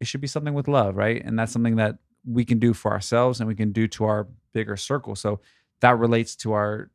it 0.00 0.06
should 0.06 0.20
be 0.20 0.26
something 0.26 0.54
with 0.54 0.68
love, 0.68 0.96
right? 0.96 1.22
And 1.24 1.38
that's 1.38 1.52
something 1.52 1.76
that 1.76 1.98
we 2.26 2.44
can 2.44 2.58
do 2.58 2.72
for 2.72 2.90
ourselves 2.92 3.38
and 3.38 3.46
we 3.46 3.54
can 3.54 3.70
do 3.70 3.86
to 3.88 4.04
our 4.04 4.28
bigger 4.52 4.76
circle. 4.76 5.14
So, 5.14 5.40
that 5.80 5.98
relates 5.98 6.34
to 6.36 6.52
our 6.52 6.90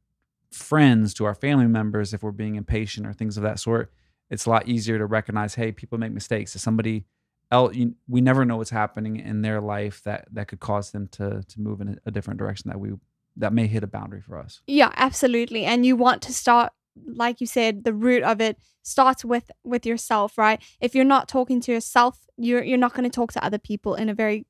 friends, 0.52 1.14
to 1.14 1.26
our 1.26 1.36
family 1.36 1.68
members, 1.68 2.14
if 2.14 2.24
we're 2.24 2.32
being 2.32 2.56
impatient 2.56 3.06
or 3.06 3.14
things 3.14 3.38
of 3.38 3.44
that 3.44 3.60
sort 3.60 3.92
it's 4.30 4.46
a 4.46 4.50
lot 4.50 4.68
easier 4.68 4.98
to 4.98 5.06
recognize 5.06 5.56
hey 5.56 5.72
people 5.72 5.98
make 5.98 6.12
mistakes 6.12 6.56
if 6.56 6.62
somebody 6.62 7.06
else 7.52 7.76
you, 7.76 7.96
we 8.08 8.22
never 8.22 8.46
know 8.46 8.58
what's 8.58 8.70
happening 8.70 9.18
in 9.18 9.42
their 9.42 9.60
life 9.60 10.04
that 10.04 10.28
that 10.32 10.48
could 10.48 10.60
cause 10.60 10.92
them 10.92 11.08
to 11.08 11.44
to 11.48 11.60
move 11.60 11.82
in 11.82 11.90
a, 11.90 11.96
a 12.06 12.12
different 12.12 12.40
direction 12.40 12.70
that 12.70 12.80
we 12.80 12.92
that 13.38 13.54
may 13.54 13.68
hit 13.68 13.84
a 13.84 13.88
boundary 13.88 14.22
for 14.22 14.38
us 14.38 14.62
Yeah, 14.68 14.92
absolutely. 14.96 15.64
And 15.64 15.86
you 15.86 15.96
want 15.96 16.22
to 16.24 16.34
start 16.34 16.74
like 17.06 17.40
you 17.42 17.48
said, 17.48 17.84
the 17.84 17.94
root 17.94 18.24
of 18.24 18.42
it 18.42 18.58
starts 18.84 19.24
with 19.24 19.52
with 19.64 19.86
yourself, 19.86 20.38
right? 20.38 20.62
If 20.82 20.96
you're 20.96 21.06
not 21.06 21.28
talking 21.28 21.62
to 21.62 21.72
yourself, 21.72 22.26
you're 22.38 22.64
you're 22.64 22.78
not 22.78 22.94
going 22.94 23.10
to 23.10 23.16
talk 23.16 23.32
to 23.34 23.44
other 23.44 23.58
people 23.58 23.96
in 23.96 24.10
a 24.10 24.14
very 24.14 24.46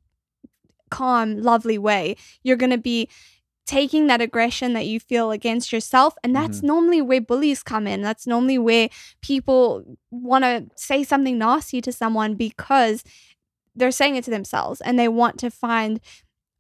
calm, 0.90 1.38
lovely 1.38 1.78
way. 1.78 2.16
You're 2.44 2.58
going 2.58 2.72
to 2.72 2.78
be 2.78 3.10
taking 3.70 4.08
that 4.08 4.20
aggression 4.20 4.74
that 4.74 4.88
you 4.88 5.00
feel 5.00 5.30
against 5.30 5.72
yourself 5.72 6.16
and 6.24 6.36
that's 6.36 6.58
mm-hmm. 6.58 6.68
normally 6.68 7.02
where 7.04 7.22
bullies 7.22 7.62
come 7.62 7.86
in. 7.86 8.02
That's 8.02 8.26
normally 8.26 8.58
where 8.58 8.90
people 9.22 9.84
want 10.10 10.44
to 10.44 10.66
say 10.76 11.04
something 11.04 11.38
nasty 11.38 11.80
to 11.82 11.92
someone 11.92 12.34
because 12.34 13.04
they're 13.76 13.92
saying 13.92 14.16
it 14.16 14.24
to 14.24 14.32
themselves 14.32 14.82
and 14.82 14.98
they 14.98 15.08
want 15.08 15.38
to 15.42 15.52
find 15.52 16.00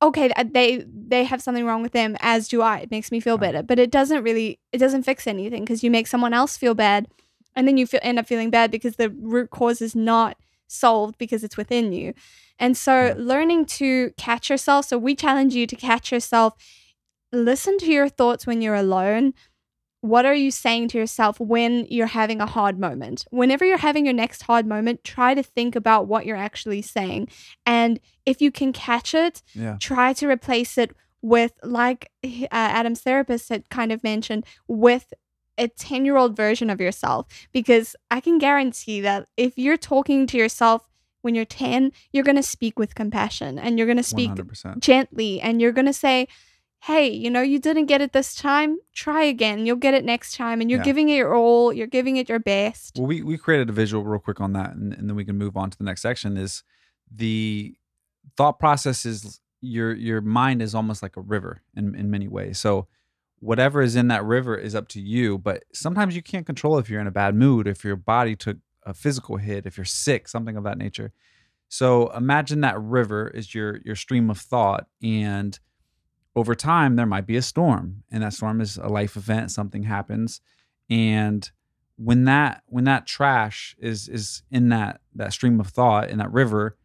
okay 0.03 0.31
they 0.51 0.85
they 0.87 1.23
have 1.23 1.41
something 1.41 1.65
wrong 1.65 1.81
with 1.81 1.93
them 1.93 2.15
as 2.19 2.47
do 2.47 2.61
i. 2.61 2.77
It 2.77 2.91
makes 2.91 3.11
me 3.11 3.19
feel 3.19 3.39
better. 3.39 3.63
But 3.63 3.79
it 3.79 3.89
doesn't 3.89 4.21
really 4.21 4.59
it 4.71 4.77
doesn't 4.77 5.01
fix 5.01 5.25
anything 5.25 5.63
because 5.63 5.83
you 5.83 5.89
make 5.89 6.05
someone 6.05 6.35
else 6.35 6.57
feel 6.57 6.75
bad 6.75 7.07
and 7.55 7.67
then 7.67 7.77
you 7.77 7.87
feel, 7.87 8.01
end 8.03 8.19
up 8.19 8.27
feeling 8.27 8.51
bad 8.51 8.69
because 8.69 8.97
the 8.97 9.09
root 9.09 9.49
cause 9.49 9.81
is 9.81 9.95
not 9.95 10.37
solved 10.67 11.17
because 11.17 11.43
it's 11.43 11.57
within 11.57 11.91
you. 11.91 12.13
And 12.59 12.77
so 12.77 13.15
learning 13.17 13.65
to 13.77 14.11
catch 14.15 14.47
yourself 14.51 14.85
so 14.85 14.99
we 14.99 15.15
challenge 15.15 15.55
you 15.55 15.65
to 15.65 15.75
catch 15.75 16.11
yourself 16.11 16.53
listen 17.31 17.77
to 17.79 17.91
your 17.91 18.09
thoughts 18.09 18.47
when 18.47 18.61
you're 18.61 18.75
alone 18.75 19.33
what 20.01 20.25
are 20.25 20.33
you 20.33 20.49
saying 20.49 20.87
to 20.89 20.97
yourself 20.97 21.39
when 21.39 21.85
you're 21.89 22.07
having 22.07 22.39
a 22.39 22.45
hard 22.45 22.79
moment? 22.79 23.25
Whenever 23.31 23.65
you're 23.65 23.77
having 23.77 24.05
your 24.05 24.13
next 24.13 24.43
hard 24.43 24.65
moment, 24.65 25.03
try 25.03 25.33
to 25.33 25.43
think 25.43 25.75
about 25.75 26.07
what 26.07 26.25
you're 26.25 26.37
actually 26.37 26.81
saying. 26.81 27.27
And 27.65 27.99
if 28.25 28.41
you 28.41 28.51
can 28.51 28.71
catch 28.71 29.13
it, 29.13 29.41
yeah 29.53 29.77
try 29.79 30.13
to 30.13 30.27
replace 30.27 30.77
it 30.77 30.95
with, 31.21 31.53
like 31.63 32.11
uh, 32.23 32.47
Adam's 32.49 33.01
therapist 33.01 33.49
had 33.49 33.69
kind 33.69 33.91
of 33.91 34.03
mentioned, 34.03 34.45
with 34.67 35.13
a 35.57 35.67
10 35.67 36.05
year 36.05 36.15
old 36.15 36.35
version 36.35 36.69
of 36.69 36.79
yourself. 36.79 37.27
Because 37.51 37.95
I 38.09 38.21
can 38.21 38.37
guarantee 38.37 39.01
that 39.01 39.27
if 39.35 39.57
you're 39.57 39.77
talking 39.77 40.27
to 40.27 40.37
yourself 40.37 40.87
when 41.21 41.35
you're 41.35 41.43
10, 41.43 41.91
you're 42.13 42.23
going 42.23 42.37
to 42.37 42.43
speak 42.43 42.79
with 42.79 42.95
compassion 42.95 43.59
and 43.59 43.77
you're 43.77 43.87
going 43.87 43.97
to 43.97 44.03
speak 44.03 44.31
100% 44.31 44.79
gently 44.79 45.41
and 45.41 45.61
you're 45.61 45.73
going 45.73 45.85
to 45.85 45.93
say, 45.93 46.29
Hey, 46.81 47.09
you 47.09 47.29
know, 47.29 47.41
you 47.41 47.59
didn't 47.59 47.87
get 47.87 48.01
it 48.01 48.13
this 48.13 48.33
time. 48.33 48.77
Try 48.93 49.23
again. 49.23 49.65
You'll 49.65 49.75
get 49.75 49.93
it 49.93 50.05
next 50.05 50.35
time. 50.35 50.61
And 50.61 50.69
you're 50.71 50.79
Yeah. 50.79 50.85
giving 50.85 51.09
it 51.09 51.15
your 51.17 51.35
all. 51.35 51.73
You're 51.73 51.87
giving 51.87 52.15
it 52.17 52.29
your 52.29 52.39
best. 52.39 52.95
well 52.97 53.05
we 53.07 53.21
we 53.21 53.37
created 53.37 53.69
a 53.69 53.73
visual 53.73 54.03
real 54.03 54.19
quick 54.19 54.39
on 54.39 54.53
that 54.53 54.71
and, 54.75 54.93
and 54.93 55.09
then 55.09 55.15
we 55.15 55.25
can 55.25 55.37
move 55.37 55.57
on 55.57 55.69
to 55.69 55.77
the 55.77 55.83
next 55.83 56.01
section 56.01 56.37
is 56.37 56.63
the 57.13 57.75
thought 58.37 58.59
process 58.59 59.05
is 59.05 59.39
your 59.61 59.93
your 59.93 60.21
mind 60.21 60.61
is 60.61 60.73
almost 60.73 61.03
like 61.03 61.17
a 61.17 61.21
river 61.21 61.61
in 61.75 61.93
in 61.95 62.09
many 62.09 62.27
ways 62.27 62.57
so 62.59 62.87
whatever 63.39 63.81
is 63.81 63.95
in 63.95 64.07
that 64.07 64.23
river 64.23 64.55
is 64.57 64.73
up 64.75 64.87
to 64.87 65.01
you 65.01 65.37
but 65.37 65.63
sometimes 65.73 66.15
you 66.15 66.21
can't 66.21 66.45
control 66.45 66.77
if 66.77 66.89
you're 66.89 67.01
in 67.01 67.07
a 67.07 67.11
bad 67.11 67.35
mood 67.35 67.67
if 67.67 67.83
your 67.83 67.95
body 67.97 68.35
took 68.35 68.57
a 68.83 68.93
physical 68.93 69.35
hit 69.37 69.65
if 69.65 69.75
you're 69.77 69.85
sick 69.85 70.27
something 70.27 70.55
of 70.55 70.63
that 70.63 70.77
nature 70.77 71.11
so 71.67 72.09
imagine 72.15 72.61
that 72.61 72.79
river 72.79 73.27
is 73.27 73.53
your 73.53 73.79
your 73.83 73.95
stream 73.95 74.29
of 74.29 74.37
thought 74.39 74.87
and 75.03 75.59
over 76.35 76.55
time 76.55 76.95
there 76.95 77.05
might 77.05 77.25
be 77.25 77.37
a 77.37 77.41
storm 77.41 78.03
and 78.11 78.23
that 78.23 78.33
storm 78.33 78.61
is 78.61 78.77
a 78.77 78.87
life 78.87 79.15
event 79.15 79.51
something 79.51 79.83
happens 79.83 80.41
and 80.89 81.51
when 81.97 82.23
that 82.25 82.63
when 82.67 82.85
that 82.85 83.05
trash 83.05 83.75
is 83.79 84.07
is 84.07 84.43
in 84.51 84.69
that 84.69 85.01
that 85.15 85.33
stream 85.33 85.59
of 85.59 85.67
thought 85.67 86.09
in 86.09 86.17
that 86.17 86.31
river 86.31 86.77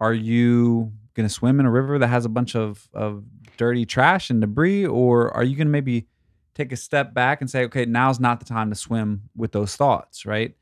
are 0.00 0.14
you 0.14 0.92
going 1.14 1.26
to 1.26 1.32
swim 1.32 1.60
in 1.60 1.66
a 1.66 1.70
river 1.70 1.98
that 1.98 2.08
has 2.08 2.24
a 2.24 2.28
bunch 2.28 2.54
of 2.54 2.88
of 2.92 3.24
dirty 3.56 3.84
trash 3.84 4.30
and 4.30 4.40
debris 4.40 4.86
or 4.86 5.30
are 5.34 5.44
you 5.44 5.56
going 5.56 5.66
to 5.66 5.72
maybe 5.72 6.06
take 6.54 6.72
a 6.72 6.76
step 6.76 7.14
back 7.14 7.40
and 7.40 7.50
say 7.50 7.64
okay 7.64 7.84
now's 7.84 8.20
not 8.20 8.38
the 8.38 8.46
time 8.46 8.70
to 8.70 8.76
swim 8.76 9.22
with 9.36 9.52
those 9.52 9.76
thoughts 9.76 10.26
right? 10.26 10.54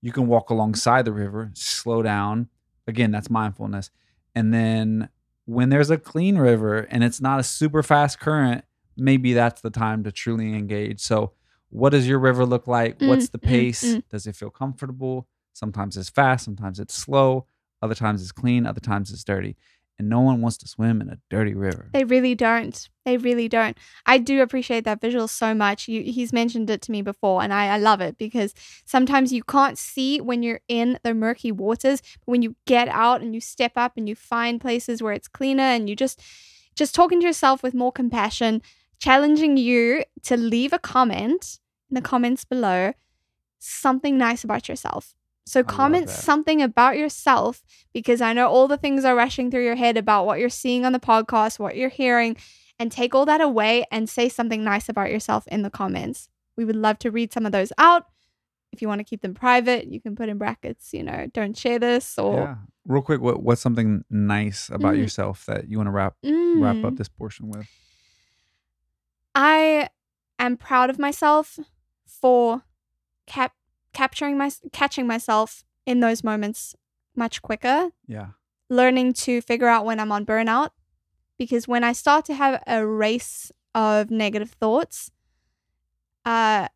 You 0.00 0.12
can 0.12 0.26
walk 0.26 0.50
alongside 0.50 1.04
the 1.04 1.12
river 1.12 1.50
slow 1.54 2.02
down. 2.02 2.48
Again 2.86 3.10
that's 3.10 3.30
mindfulness. 3.30 3.90
And 4.34 4.52
then 4.52 5.08
when 5.46 5.68
there's 5.68 5.90
a 5.90 5.98
clean 5.98 6.38
river 6.38 6.80
and 6.90 7.02
it's 7.04 7.20
not 7.20 7.40
a 7.40 7.42
super 7.42 7.82
fast 7.82 8.20
current 8.20 8.64
maybe 8.96 9.32
that's 9.32 9.62
the 9.62 9.70
time 9.70 10.04
to 10.04 10.12
truly 10.12 10.54
engage. 10.54 11.00
So 11.00 11.32
what 11.70 11.90
does 11.90 12.06
your 12.06 12.18
river 12.18 12.44
look 12.44 12.66
like? 12.66 13.00
What's 13.00 13.28
Mm, 13.28 13.30
the 13.32 13.38
mm, 13.38 13.48
pace? 13.48 13.82
mm. 13.84 14.02
does 14.10 14.26
it 14.26 14.36
feel 14.36 14.50
comfortable? 14.50 15.26
Sometimes 15.54 15.96
it's 15.96 16.10
fast 16.10 16.44
sometimes 16.44 16.78
it's 16.78 16.94
slow. 16.94 17.46
Other 17.80 17.94
times 17.94 18.20
it's 18.22 18.32
clean 18.32 18.66
other 18.66 18.80
times 18.80 19.10
it's 19.10 19.24
dirty 19.24 19.56
and 19.98 20.08
no 20.08 20.20
one 20.20 20.40
wants 20.40 20.56
to 20.58 20.68
swim 20.68 21.00
in 21.00 21.08
a 21.08 21.18
dirty 21.30 21.54
river 21.54 21.88
They 21.92 22.04
really 22.04 22.34
don't. 22.34 22.88
They 23.04 23.16
really 23.16 23.48
don't. 23.48 23.76
I 24.06 24.18
do 24.18 24.42
appreciate 24.42 24.84
that 24.84 25.00
visual 25.00 25.28
so 25.28 25.54
much. 25.54 25.88
You, 25.88 26.02
he's 26.02 26.32
mentioned 26.32 26.70
it 26.70 26.82
to 26.82 26.92
me 26.92 27.02
before, 27.02 27.42
and 27.42 27.52
I, 27.52 27.74
I 27.74 27.78
love 27.78 28.00
it 28.00 28.16
because 28.16 28.54
sometimes 28.84 29.32
you 29.32 29.42
can't 29.42 29.76
see 29.76 30.20
when 30.20 30.42
you're 30.42 30.60
in 30.68 30.98
the 31.02 31.14
murky 31.14 31.50
waters. 31.50 32.00
But 32.00 32.30
when 32.30 32.42
you 32.42 32.54
get 32.66 32.88
out 32.88 33.20
and 33.20 33.34
you 33.34 33.40
step 33.40 33.72
up 33.76 33.94
and 33.96 34.08
you 34.08 34.14
find 34.14 34.60
places 34.60 35.02
where 35.02 35.12
it's 35.12 35.28
cleaner, 35.28 35.62
and 35.62 35.88
you 35.88 35.96
just 35.96 36.20
just 36.74 36.94
talking 36.94 37.20
to 37.20 37.26
yourself 37.26 37.62
with 37.62 37.74
more 37.74 37.92
compassion, 37.92 38.62
challenging 38.98 39.56
you 39.56 40.04
to 40.22 40.36
leave 40.36 40.72
a 40.72 40.78
comment 40.78 41.58
in 41.90 41.94
the 41.96 42.00
comments 42.00 42.44
below, 42.44 42.92
something 43.58 44.16
nice 44.16 44.44
about 44.44 44.68
yourself. 44.68 45.14
So 45.44 45.62
comment 45.64 46.08
something 46.08 46.62
about 46.62 46.96
yourself 46.96 47.62
because 47.92 48.20
I 48.20 48.32
know 48.32 48.48
all 48.48 48.68
the 48.68 48.76
things 48.76 49.04
are 49.04 49.14
rushing 49.16 49.50
through 49.50 49.64
your 49.64 49.74
head 49.76 49.96
about 49.96 50.24
what 50.24 50.38
you're 50.38 50.48
seeing 50.48 50.84
on 50.84 50.92
the 50.92 51.00
podcast, 51.00 51.58
what 51.58 51.76
you're 51.76 51.88
hearing, 51.88 52.36
and 52.78 52.90
take 52.92 53.14
all 53.14 53.26
that 53.26 53.40
away 53.40 53.84
and 53.90 54.08
say 54.08 54.28
something 54.28 54.62
nice 54.64 54.88
about 54.88 55.10
yourself 55.10 55.46
in 55.48 55.62
the 55.62 55.70
comments. 55.70 56.28
We 56.56 56.64
would 56.64 56.76
love 56.76 56.98
to 57.00 57.10
read 57.10 57.32
some 57.32 57.44
of 57.44 57.52
those 57.52 57.72
out. 57.76 58.06
If 58.72 58.80
you 58.80 58.88
want 58.88 59.00
to 59.00 59.04
keep 59.04 59.20
them 59.20 59.34
private, 59.34 59.86
you 59.88 60.00
can 60.00 60.16
put 60.16 60.28
in 60.30 60.38
brackets, 60.38 60.94
you 60.94 61.02
know, 61.02 61.26
don't 61.34 61.56
share 61.56 61.78
this 61.78 62.18
or 62.18 62.34
yeah 62.34 62.54
real 62.84 63.02
quick 63.02 63.20
what, 63.20 63.40
what's 63.42 63.60
something 63.60 64.04
nice 64.10 64.68
about 64.68 64.94
Mm. 64.94 64.98
yourself 64.98 65.46
that 65.46 65.68
you 65.68 65.76
want 65.76 65.86
to 65.86 65.92
wrap 65.92 66.14
wrap 66.24 66.76
Mm. 66.76 66.84
up 66.84 66.96
this 66.96 67.08
portion 67.08 67.48
with 67.48 67.68
I 69.34 69.88
am 70.38 70.56
proud 70.56 70.90
of 70.90 70.98
myself 70.98 71.58
for 72.06 72.62
cap- 73.26 73.54
capturing 73.92 74.36
my 74.38 74.50
catching 74.72 75.06
myself 75.06 75.64
in 75.86 76.00
those 76.00 76.22
moments 76.24 76.74
much 77.14 77.42
quicker 77.42 77.90
yeah 78.06 78.28
learning 78.72 79.12
to 79.12 79.40
figure 79.40 79.68
out 79.68 79.84
when 79.84 80.00
I'm 80.00 80.10
on 80.10 80.24
burnout 80.26 80.70
because 81.38 81.68
when 81.68 81.84
I 81.84 81.92
start 81.92 82.24
to 82.26 82.34
have 82.34 82.62
a 82.66 82.86
race 82.86 83.52
of 83.74 84.10
negative 84.10 84.50
thoughts, 84.50 85.10
uh, 86.24 86.68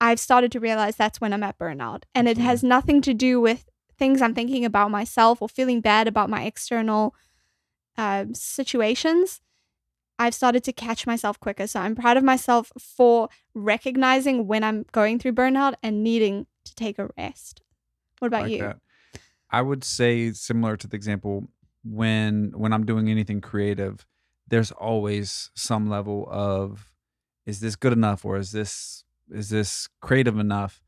I've 0.00 0.20
started 0.20 0.52
to 0.52 0.60
realize 0.60 0.96
that's 0.96 1.20
when 1.20 1.32
I'm 1.32 1.42
at 1.42 1.58
burnout. 1.58 2.04
And 2.14 2.28
it 2.28 2.38
has 2.38 2.62
nothing 2.62 3.00
to 3.02 3.14
do 3.14 3.40
with 3.40 3.68
things 3.98 4.22
I'm 4.22 4.34
thinking 4.34 4.64
about 4.64 4.90
myself 4.90 5.42
or 5.42 5.48
feeling 5.48 5.80
bad 5.80 6.06
about 6.06 6.30
my 6.30 6.44
external 6.44 7.14
uh, 7.96 8.26
situations. 8.32 9.40
I've 10.18 10.34
started 10.34 10.64
to 10.64 10.72
catch 10.72 11.06
myself 11.06 11.38
quicker. 11.38 11.66
So 11.66 11.80
I'm 11.80 11.94
proud 11.94 12.16
of 12.16 12.24
myself 12.24 12.72
for 12.78 13.28
recognizing 13.54 14.46
when 14.46 14.64
I'm 14.64 14.84
going 14.92 15.18
through 15.18 15.32
burnout 15.32 15.74
and 15.82 16.02
needing 16.02 16.46
to 16.64 16.74
take 16.74 16.98
a 16.98 17.08
rest. 17.16 17.62
What 18.18 18.28
about 18.28 18.42
like 18.42 18.52
you? 18.52 18.58
that. 18.58 18.78
I 19.50 19.62
would 19.62 19.84
say 19.84 20.32
similar 20.32 20.76
to 20.76 20.86
the 20.86 20.96
example 20.96 21.48
when 21.84 22.52
when 22.54 22.72
I'm 22.72 22.84
doing 22.84 23.08
anything 23.08 23.40
creative, 23.40 24.04
there's 24.48 24.72
always 24.72 25.50
some 25.54 25.88
level 25.88 26.28
of 26.30 26.92
is 27.46 27.60
this 27.60 27.76
good 27.76 27.92
enough 27.92 28.24
or 28.24 28.36
is 28.36 28.52
this 28.52 29.04
is 29.30 29.48
this 29.48 29.88
creative 30.00 30.38
enough 30.38 30.82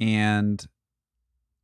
and 0.00 0.66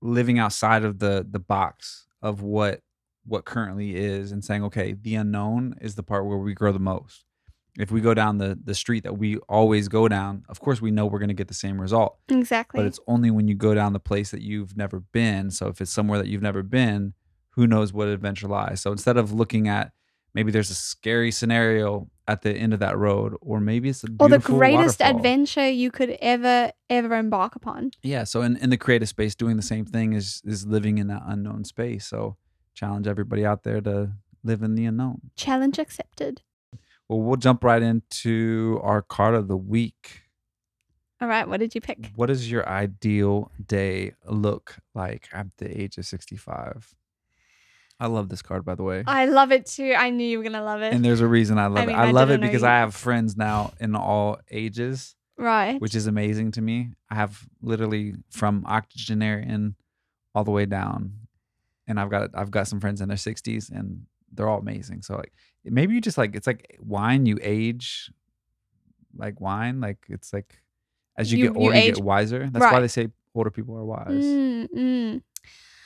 living 0.01 0.39
outside 0.39 0.85
of 0.85 0.99
the 0.99 1.27
the 1.29 1.41
box 1.41 2.07
of 2.23 2.43
what 2.43 2.83
what 3.29 3.45
currently 3.45 3.95
is 3.97 4.33
and 4.33 4.45
saying 4.45 4.65
okay 4.65 4.93
the 4.95 5.15
unknown 5.15 5.75
is 5.81 5.95
the 5.95 6.03
part 6.03 6.27
where 6.27 6.39
we 6.39 6.55
grow 6.55 6.73
the 6.73 6.79
most 6.79 7.25
if 7.79 7.91
we 7.93 8.01
go 8.01 8.15
down 8.15 8.39
the 8.39 8.59
the 8.65 8.75
street 8.75 9.05
that 9.05 9.17
we 9.19 9.37
always 9.49 9.89
go 9.89 10.09
down 10.09 10.45
of 10.49 10.61
course 10.61 10.81
we 10.81 10.91
know 10.91 11.07
we're 11.07 11.19
going 11.19 11.29
to 11.29 11.35
get 11.35 11.49
the 11.49 11.55
same 11.55 11.81
result 11.81 12.19
Exactly. 12.29 12.79
but 12.81 12.87
it's 12.87 12.99
only 13.07 13.31
when 13.31 13.47
you 13.47 13.55
go 13.55 13.75
down 13.75 13.93
the 13.93 14.01
place 14.01 14.31
that 14.31 14.43
you've 14.43 14.77
never 14.77 15.01
been 15.01 15.51
so 15.51 15.69
if 15.69 15.81
it's 15.81 15.93
somewhere 15.93 16.19
that 16.19 16.27
you've 16.29 16.43
never 16.43 16.63
been 16.63 17.15
who 17.51 17.67
knows 17.67 17.93
what 17.93 18.09
adventure 18.09 18.49
lies 18.49 18.81
so 18.81 18.91
instead 18.93 19.17
of 19.17 19.33
looking 19.33 19.69
at 19.69 19.93
maybe 20.35 20.51
there's 20.53 20.71
a 20.71 20.75
scary 20.75 21.31
scenario 21.31 22.09
at 22.27 22.43
the 22.43 22.53
end 22.53 22.73
of 22.75 22.81
that 22.81 22.97
road 22.97 23.35
or 23.41 23.61
maybe 23.61 23.89
it's 23.89 24.05
a 24.05 24.09
or 24.21 24.29
the 24.29 24.39
greatest 24.39 25.01
waterfall. 25.01 25.17
adventure 25.17 25.69
you 25.69 25.91
could 25.91 26.17
ever 26.21 26.71
ever 26.91 27.15
embark 27.17 27.57
upon. 27.57 27.91
yeah 28.03 28.25
so 28.25 28.43
in, 28.43 28.57
in 28.59 28.71
the 28.71 28.77
creative 28.77 29.09
space 29.09 29.35
doing 29.35 29.57
the 29.57 29.63
same 29.63 29.85
thing 29.85 30.13
is 30.13 30.43
is 30.45 30.67
living 30.67 30.99
in 30.99 31.07
that 31.07 31.23
unknown 31.27 31.65
space 31.65 32.07
so 32.07 32.37
challenge 32.79 33.09
everybody 33.09 33.45
out 33.45 33.65
there 33.65 33.81
to 33.81 34.13
live 34.45 34.63
in 34.63 34.75
the 34.77 34.85
unknown 34.85 35.21
Challenge 35.35 35.79
accepted. 35.81 36.43
well 37.09 37.21
we'll 37.21 37.37
jump 37.37 37.65
right 37.65 37.83
into 37.83 38.79
our 38.85 39.03
card 39.03 39.35
of 39.35 39.49
the 39.49 39.57
week 39.57 40.23
All 41.21 41.27
right, 41.27 41.49
what 41.49 41.59
did 41.59 41.75
you 41.75 41.81
pick? 41.81 42.13
what 42.15 42.27
does 42.27 42.49
your 42.51 42.69
ideal 42.69 43.51
day 43.67 44.13
look 44.27 44.77
like 44.95 45.29
at 45.33 45.47
the 45.59 45.69
age 45.81 45.99
of 45.99 46.07
65 46.07 46.95
i 47.99 48.07
love 48.07 48.29
this 48.29 48.43
card 48.43 48.65
by 48.65 48.77
the 48.77 48.85
way 48.85 49.03
I 49.09 49.27
love 49.27 49.51
it 49.51 49.67
too. 49.67 49.93
I 49.97 50.11
knew 50.11 50.25
you 50.25 50.39
were 50.39 50.45
gonna 50.45 50.63
love 50.63 50.83
it. 50.83 50.93
and 50.95 51.05
there's 51.05 51.21
a 51.21 51.27
reason 51.27 51.59
i 51.59 51.67
love 51.67 51.87
mean, 51.89 51.97
it 51.97 51.99
i, 51.99 52.09
I 52.09 52.11
love 52.13 52.31
it 52.31 52.41
because 52.41 52.63
i 52.63 52.79
have 52.79 52.95
friends 52.95 53.37
now 53.37 53.73
in 53.81 53.97
all 53.97 54.39
ages 54.53 55.17
right. 55.37 55.81
which 55.81 55.95
is 55.97 56.07
amazing 56.07 56.53
to 56.53 56.61
me. 56.61 56.91
I 57.11 57.15
have 57.17 57.45
literally 57.63 58.15
from 58.31 58.65
octogenarian 58.67 59.75
all 60.35 60.45
the 60.45 60.51
way 60.51 60.67
down, 60.67 61.13
and 61.89 61.99
I've 61.99 62.11
got 62.11 62.31
I've 62.35 62.51
got 62.53 62.69
some 62.69 62.79
friends 62.79 63.01
in 63.01 63.09
their 63.09 63.17
sixties, 63.17 63.71
and 63.71 64.07
they're 64.33 64.49
all 64.49 64.59
amazing. 64.59 65.03
So 65.03 65.17
like 65.17 65.33
maybe 65.65 65.95
you 65.95 66.01
just 66.01 66.19
like 66.19 66.37
it's 66.37 66.47
like 66.47 66.77
wine. 66.81 67.27
You 67.27 67.39
age 67.43 68.13
like 69.17 69.41
wine. 69.41 69.81
Like 69.81 69.99
it's 70.09 70.33
like 70.33 70.61
as 71.17 71.33
you, 71.33 71.39
You- 71.39 71.49
get 71.49 71.57
older, 71.57 71.75
you, 71.75 71.81
age- 71.81 71.95
get 71.97 72.05
wiser. 72.05 72.49
That's 72.53 72.65
why 72.73 72.81
they 72.81 72.89
say 72.89 73.09
older 73.35 73.51
people 73.51 73.77
are 73.77 73.85
wise. 73.85 74.25
Mm, 74.25 74.69
mm. 74.71 75.23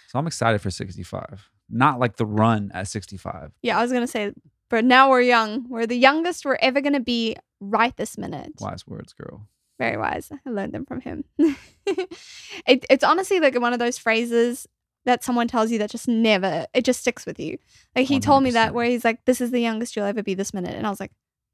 So 0.08 0.18
I'm 0.18 0.26
excited 0.26 0.60
for 0.60 0.70
65. 0.70 1.48
Not 1.70 1.98
like 1.98 2.16
the 2.16 2.26
run 2.26 2.70
at 2.74 2.86
65. 2.88 3.52
Yeah, 3.62 3.78
I 3.78 3.82
was 3.82 3.92
gonna 3.92 4.06
say, 4.06 4.32
but 4.68 4.84
now 4.84 5.08
we're 5.08 5.22
young. 5.22 5.66
We're 5.70 5.86
the 5.86 5.96
youngest 5.96 6.44
we're 6.44 6.58
ever 6.60 6.82
gonna 6.82 7.00
be 7.00 7.36
right 7.60 7.96
this 7.96 8.18
minute. 8.18 8.52
Wise 8.60 8.86
words, 8.86 9.14
girl. 9.14 9.46
Very 9.78 9.96
wise. 9.96 10.30
I 10.46 10.50
learned 10.50 10.74
them 10.74 10.84
from 10.84 11.00
him. 11.00 11.24
it, 11.38 12.84
it's 12.90 13.02
honestly 13.02 13.40
like 13.40 13.58
one 13.58 13.72
of 13.72 13.78
those 13.78 13.96
phrases 13.98 14.68
that 15.04 15.24
someone 15.24 15.48
tells 15.48 15.70
you 15.70 15.78
that 15.78 15.90
just 15.90 16.08
never 16.08 16.66
it 16.74 16.84
just 16.84 17.00
sticks 17.00 17.26
with 17.26 17.38
you. 17.40 17.58
Like 17.96 18.06
he 18.06 18.20
told 18.20 18.42
me 18.42 18.50
that 18.52 18.74
where 18.74 18.86
he's 18.86 19.04
like, 19.04 19.24
"This 19.24 19.40
is 19.40 19.50
the 19.50 19.60
youngest 19.60 19.96
you'll 19.96 20.06
ever 20.06 20.22
be 20.22 20.34
this 20.34 20.54
minute," 20.54 20.74
and 20.74 20.86
I 20.86 20.90
was 20.90 21.00
like, 21.00 21.12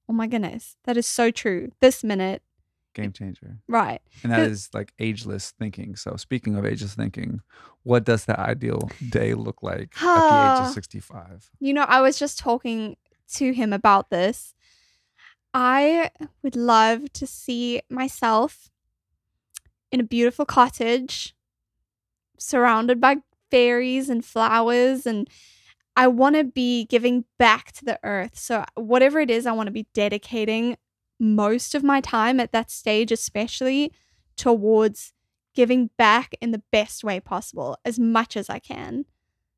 "Oh 0.09 0.13
my 0.13 0.27
goodness, 0.27 0.77
that 0.85 0.97
is 0.97 1.07
so 1.07 1.31
true." 1.31 1.73
This 1.81 2.05
minute, 2.05 2.43
Game 2.95 3.13
changer. 3.13 3.59
right? 3.69 4.01
And 4.23 4.33
that 4.33 4.41
is 4.41 4.71
like 4.75 4.93
ageless 4.99 5.53
thinking. 5.59 5.97
So 5.97 6.17
speaking 6.17 6.57
of 6.57 6.67
ageless 6.67 6.95
thinking, 6.95 7.41
what 7.85 8.05
does 8.05 8.25
the 8.25 8.39
ideal 8.39 8.91
day 9.09 9.35
look 9.35 9.63
like 9.63 9.95
at 10.03 10.29
the 10.31 10.63
age 10.63 10.67
of 10.67 10.75
65? 10.75 11.51
You 11.61 11.75
know, 11.75 11.85
I 11.89 12.01
was 12.01 12.19
just 12.19 12.39
talking 12.39 12.97
to 13.35 13.53
him 13.53 13.73
about 13.73 14.11
this. 14.11 14.55
I 15.55 16.11
would 16.43 16.57
love 16.57 17.13
to 17.15 17.27
see 17.27 17.81
myself 17.89 18.71
in 19.91 20.01
a 20.01 20.05
beautiful 20.05 20.45
cottage 20.45 21.35
surrounded 22.39 23.01
by 23.01 23.17
fairies 23.51 24.09
and 24.09 24.25
flowers 24.25 25.07
and 25.07 25.29
I 25.97 26.07
want 26.07 26.37
to 26.37 26.45
be 26.45 26.85
giving 26.85 27.25
back 27.39 27.73
to 27.73 27.85
the 27.85 27.99
earth. 28.05 28.39
So 28.39 28.65
whatever 28.77 29.19
it 29.19 29.31
is, 29.31 29.47
I 29.47 29.53
want 29.53 29.67
to 29.67 29.73
be 29.73 29.89
dedicating 29.95 30.77
most 31.19 31.75
of 31.75 31.83
my 31.83 32.01
time 32.01 32.39
at 32.39 32.53
that 32.53 32.71
stage 32.71 33.11
especially 33.11 33.93
towards 34.37 35.13
giving 35.55 35.91
back 35.99 36.37
in 36.41 36.53
the 36.53 36.63
best 36.71 37.03
way 37.03 37.19
possible 37.19 37.77
as 37.85 37.99
much 37.99 38.37
as 38.37 38.49
I 38.49 38.61
can. 38.61 39.07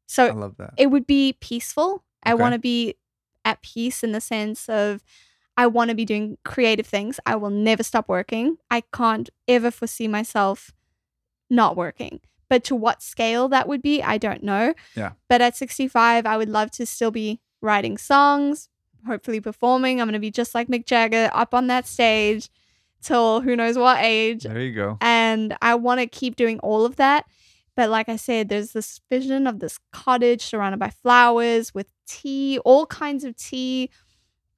So 0.07 0.29
I 0.29 0.31
love 0.31 0.57
that. 0.57 0.73
it 0.79 0.87
would 0.87 1.07
be 1.07 1.35
peaceful. 1.41 2.05
I 2.23 2.35
want 2.35 2.55
to 2.55 2.59
be 2.59 2.95
at 3.45 3.63
peace 3.63 4.03
in 4.03 4.13
the 4.13 4.21
sense 4.21 4.69
of 4.69 5.03
I 5.57 5.67
want 5.67 5.91
to 5.91 5.95
be 5.95 6.07
doing 6.07 6.39
creative 6.45 6.87
things. 6.87 7.21
I 7.27 7.37
will 7.37 7.51
never 7.51 7.83
stop 7.83 8.09
working. 8.09 8.57
I 8.71 8.83
can't 8.95 9.29
ever 9.47 9.71
foresee 9.71 10.09
myself 10.09 10.73
not 11.51 11.77
working. 11.77 12.21
But 12.51 12.65
to 12.65 12.77
what 12.77 13.03
scale 13.03 13.49
that 13.49 13.67
would 13.69 13.81
be, 13.81 14.03
I 14.03 14.19
don't 14.19 14.43
know. 14.43 14.75
Yeah. 14.95 15.13
But 15.29 15.41
at 15.41 15.57
65, 15.57 16.27
I 16.27 16.37
would 16.37 16.51
love 16.51 16.71
to 16.73 16.85
still 16.85 17.11
be 17.13 17.41
writing 17.63 17.97
songs, 17.97 18.69
hopefully 19.07 19.41
performing. 19.41 20.01
I'm 20.01 20.09
going 20.09 20.15
to 20.15 20.19
be 20.19 20.31
just 20.33 20.55
like 20.55 20.69
Mick 20.69 20.85
Jagger 20.85 21.31
up 21.33 21.55
on 21.55 21.69
that 21.69 21.87
stage 21.87 22.51
till 23.03 23.41
who 23.41 23.57
knows 23.57 23.79
what 23.79 24.05
age 24.05 24.43
there 24.43 24.61
you 24.61 24.75
go. 24.75 24.99
and 25.01 25.57
I 25.63 25.75
want 25.77 26.01
to 26.01 26.07
keep 26.07 26.37
doing 26.37 26.59
all 26.59 26.85
of 26.85 26.97
that. 26.97 27.25
But 27.77 27.89
like 27.89 28.09
I 28.09 28.17
said, 28.17 28.49
there's 28.49 28.73
this 28.73 29.01
vision 29.09 29.47
of 29.47 29.61
this 29.61 29.79
cottage 29.93 30.43
surrounded 30.43 30.79
by 30.79 30.91
flowers 30.91 31.73
with 31.73 31.87
tea, 32.07 32.59
all 32.65 32.85
kinds 32.85 33.25
of 33.25 33.37
tea, 33.37 33.91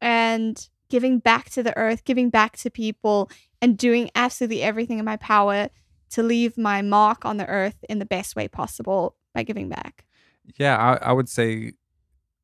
and 0.01 0.69
giving 0.89 1.19
back 1.19 1.51
to 1.51 1.63
the 1.63 1.77
earth, 1.77 2.05
giving 2.05 2.31
back 2.31 2.57
to 2.57 2.71
people, 2.71 3.31
and 3.61 3.79
doing 3.79 4.11
absolutely 4.15 4.63
everything 4.63 4.99
in 4.99 5.05
my 5.05 5.19
power 5.19 5.69
to 6.13 6.23
leave 6.23 6.57
my 6.59 6.83
mark 6.83 7.25
on 7.25 7.37
the 7.37 7.47
earth 7.47 7.85
in 7.89 7.99
the 7.99 8.05
best 8.07 8.37
way 8.37 8.49
possible 8.49 9.17
by 9.35 9.43
giving 9.43 9.69
back. 9.69 10.05
Yeah, 10.59 10.77
I, 10.77 11.09
I 11.11 11.13
would 11.13 11.29
say 11.29 11.73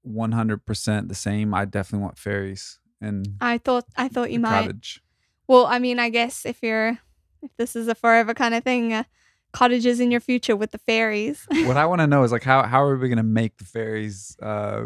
100% 0.07 1.09
the 1.09 1.15
same. 1.15 1.55
I 1.55 1.65
definitely 1.65 2.05
want 2.05 2.19
fairies 2.19 2.79
and 3.01 3.27
I 3.41 3.59
thought 3.59 3.85
I 3.97 4.09
thought 4.09 4.31
you 4.31 4.41
might. 4.41 4.63
cottage. 4.63 5.03
Well, 5.47 5.67
I 5.67 5.79
mean, 5.79 5.99
I 5.99 6.09
guess 6.09 6.45
if 6.47 6.63
you're 6.63 6.99
if 7.43 7.51
this 7.57 7.77
is 7.77 7.89
a 7.89 7.95
forever 7.95 8.35
kind 8.35 8.55
of 8.55 8.65
thing, 8.65 8.93
uh, 8.93 9.05
cottages 9.53 10.01
in 10.01 10.11
your 10.11 10.21
future 10.21 10.57
with 10.57 10.73
the 10.73 10.79
fairies. 10.79 11.47
what 11.65 11.77
I 11.77 11.87
want 11.87 12.01
to 12.01 12.07
know 12.07 12.23
is 12.25 12.33
like 12.33 12.43
how 12.43 12.63
how 12.65 12.83
are 12.83 12.97
we 12.97 13.09
going 13.09 13.17
to 13.19 13.23
make 13.23 13.57
the 13.59 13.65
fairies 13.65 14.37
uh 14.43 14.85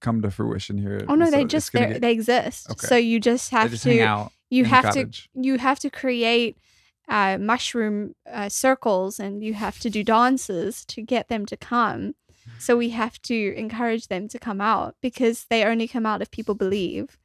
come 0.00 0.22
to 0.22 0.30
fruition 0.30 0.78
here? 0.78 1.04
Oh 1.08 1.14
no, 1.14 1.26
So 1.26 1.30
they 1.30 1.44
just 1.44 1.72
they 1.72 1.86
get- 1.86 2.00
they 2.00 2.12
exist. 2.12 2.70
Okay. 2.70 2.86
So 2.86 2.96
you 2.96 3.20
just 3.20 3.50
have 3.50 3.70
just 3.70 3.84
to 3.84 3.90
hang 3.90 4.00
out. 4.00 4.32
you 4.50 4.64
have 4.64 4.92
to 4.94 5.08
you 5.34 5.58
have 5.58 5.78
to 5.80 5.90
create 5.90 6.58
uh, 7.08 7.38
mushroom 7.38 8.14
uh, 8.30 8.48
circles 8.48 9.18
and 9.18 9.42
you 9.42 9.54
have 9.54 9.78
to 9.80 9.90
do 9.90 10.04
dances 10.04 10.84
to 10.86 11.02
get 11.02 11.28
them 11.28 11.46
to 11.46 11.56
come. 11.56 12.14
So 12.58 12.76
we 12.76 12.90
have 12.90 13.20
to 13.22 13.54
encourage 13.56 14.08
them 14.08 14.28
to 14.28 14.38
come 14.38 14.60
out 14.60 14.96
because 15.00 15.46
they 15.50 15.64
only 15.64 15.86
come 15.86 16.06
out 16.06 16.22
if 16.22 16.30
people 16.30 16.54
believe. 16.54 17.18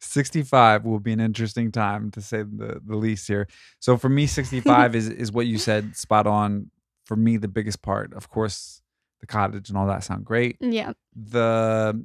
65 0.00 0.84
will 0.84 1.00
be 1.00 1.12
an 1.12 1.20
interesting 1.20 1.72
time 1.72 2.10
to 2.12 2.20
say 2.20 2.42
the, 2.42 2.80
the 2.84 2.96
least 2.96 3.26
here. 3.26 3.48
So 3.78 3.96
for 3.96 4.08
me, 4.08 4.26
65 4.26 4.94
is 4.96 5.08
is 5.08 5.32
what 5.32 5.46
you 5.46 5.58
said, 5.58 5.96
spot 5.96 6.26
on. 6.26 6.70
For 7.04 7.16
me, 7.16 7.36
the 7.36 7.48
biggest 7.48 7.82
part, 7.82 8.14
of 8.14 8.30
course, 8.30 8.80
the 9.20 9.26
cottage 9.26 9.68
and 9.68 9.76
all 9.76 9.86
that 9.86 10.04
sound 10.04 10.24
great. 10.24 10.56
Yeah. 10.60 10.92
The 11.14 12.02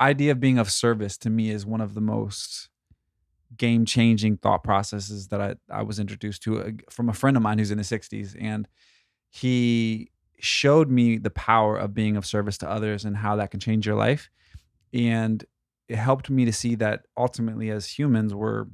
idea 0.00 0.32
of 0.32 0.40
being 0.40 0.58
of 0.58 0.70
service 0.70 1.16
to 1.18 1.30
me 1.30 1.50
is 1.50 1.66
one 1.66 1.80
of 1.80 1.94
the 1.94 2.00
most 2.00 2.68
game 3.56 3.84
changing 3.84 4.36
thought 4.38 4.64
processes 4.64 5.28
that 5.28 5.40
I, 5.40 5.54
I 5.70 5.82
was 5.82 5.98
introduced 5.98 6.42
to 6.44 6.60
uh, 6.60 6.70
from 6.90 7.08
a 7.08 7.12
friend 7.12 7.36
of 7.36 7.42
mine 7.42 7.58
who's 7.58 7.70
in 7.70 7.78
the 7.78 7.84
60s. 7.84 8.36
And 8.40 8.68
he 9.30 10.10
showed 10.38 10.90
me 10.90 11.18
the 11.18 11.30
power 11.30 11.76
of 11.76 11.94
being 11.94 12.16
of 12.16 12.26
service 12.26 12.58
to 12.58 12.70
others 12.70 13.04
and 13.04 13.16
how 13.16 13.36
that 13.36 13.50
can 13.50 13.60
change 13.60 13.86
your 13.86 13.96
life. 13.96 14.30
And 14.92 15.44
it 15.88 15.96
helped 15.96 16.30
me 16.30 16.44
to 16.44 16.52
see 16.52 16.74
that 16.76 17.06
ultimately 17.16 17.70
as 17.70 17.98
humans 17.98 18.34
we're 18.34 18.66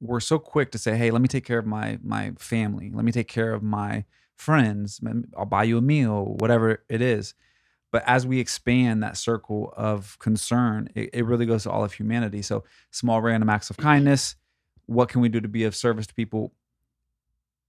we're 0.00 0.20
so 0.20 0.38
quick 0.38 0.70
to 0.70 0.78
say 0.78 0.96
hey 0.96 1.10
let 1.10 1.20
me 1.20 1.28
take 1.28 1.44
care 1.44 1.58
of 1.58 1.66
my 1.66 1.98
my 2.02 2.32
family 2.38 2.90
let 2.94 3.04
me 3.04 3.12
take 3.12 3.28
care 3.28 3.52
of 3.52 3.62
my 3.62 4.04
friends 4.34 5.00
I'll 5.36 5.46
buy 5.46 5.64
you 5.64 5.78
a 5.78 5.82
meal 5.82 6.36
whatever 6.38 6.84
it 6.88 7.02
is 7.02 7.34
but 7.96 8.02
as 8.06 8.26
we 8.26 8.38
expand 8.40 9.02
that 9.02 9.16
circle 9.16 9.72
of 9.74 10.18
concern 10.18 10.88
it, 10.94 11.08
it 11.14 11.24
really 11.24 11.46
goes 11.46 11.62
to 11.62 11.70
all 11.70 11.82
of 11.82 11.92
humanity 11.94 12.42
so 12.42 12.62
small 12.90 13.22
random 13.22 13.48
acts 13.48 13.70
of 13.70 13.76
kindness 13.78 14.36
what 14.84 15.08
can 15.08 15.22
we 15.22 15.28
do 15.30 15.40
to 15.40 15.48
be 15.48 15.64
of 15.64 15.74
service 15.74 16.06
to 16.06 16.12
people 16.14 16.52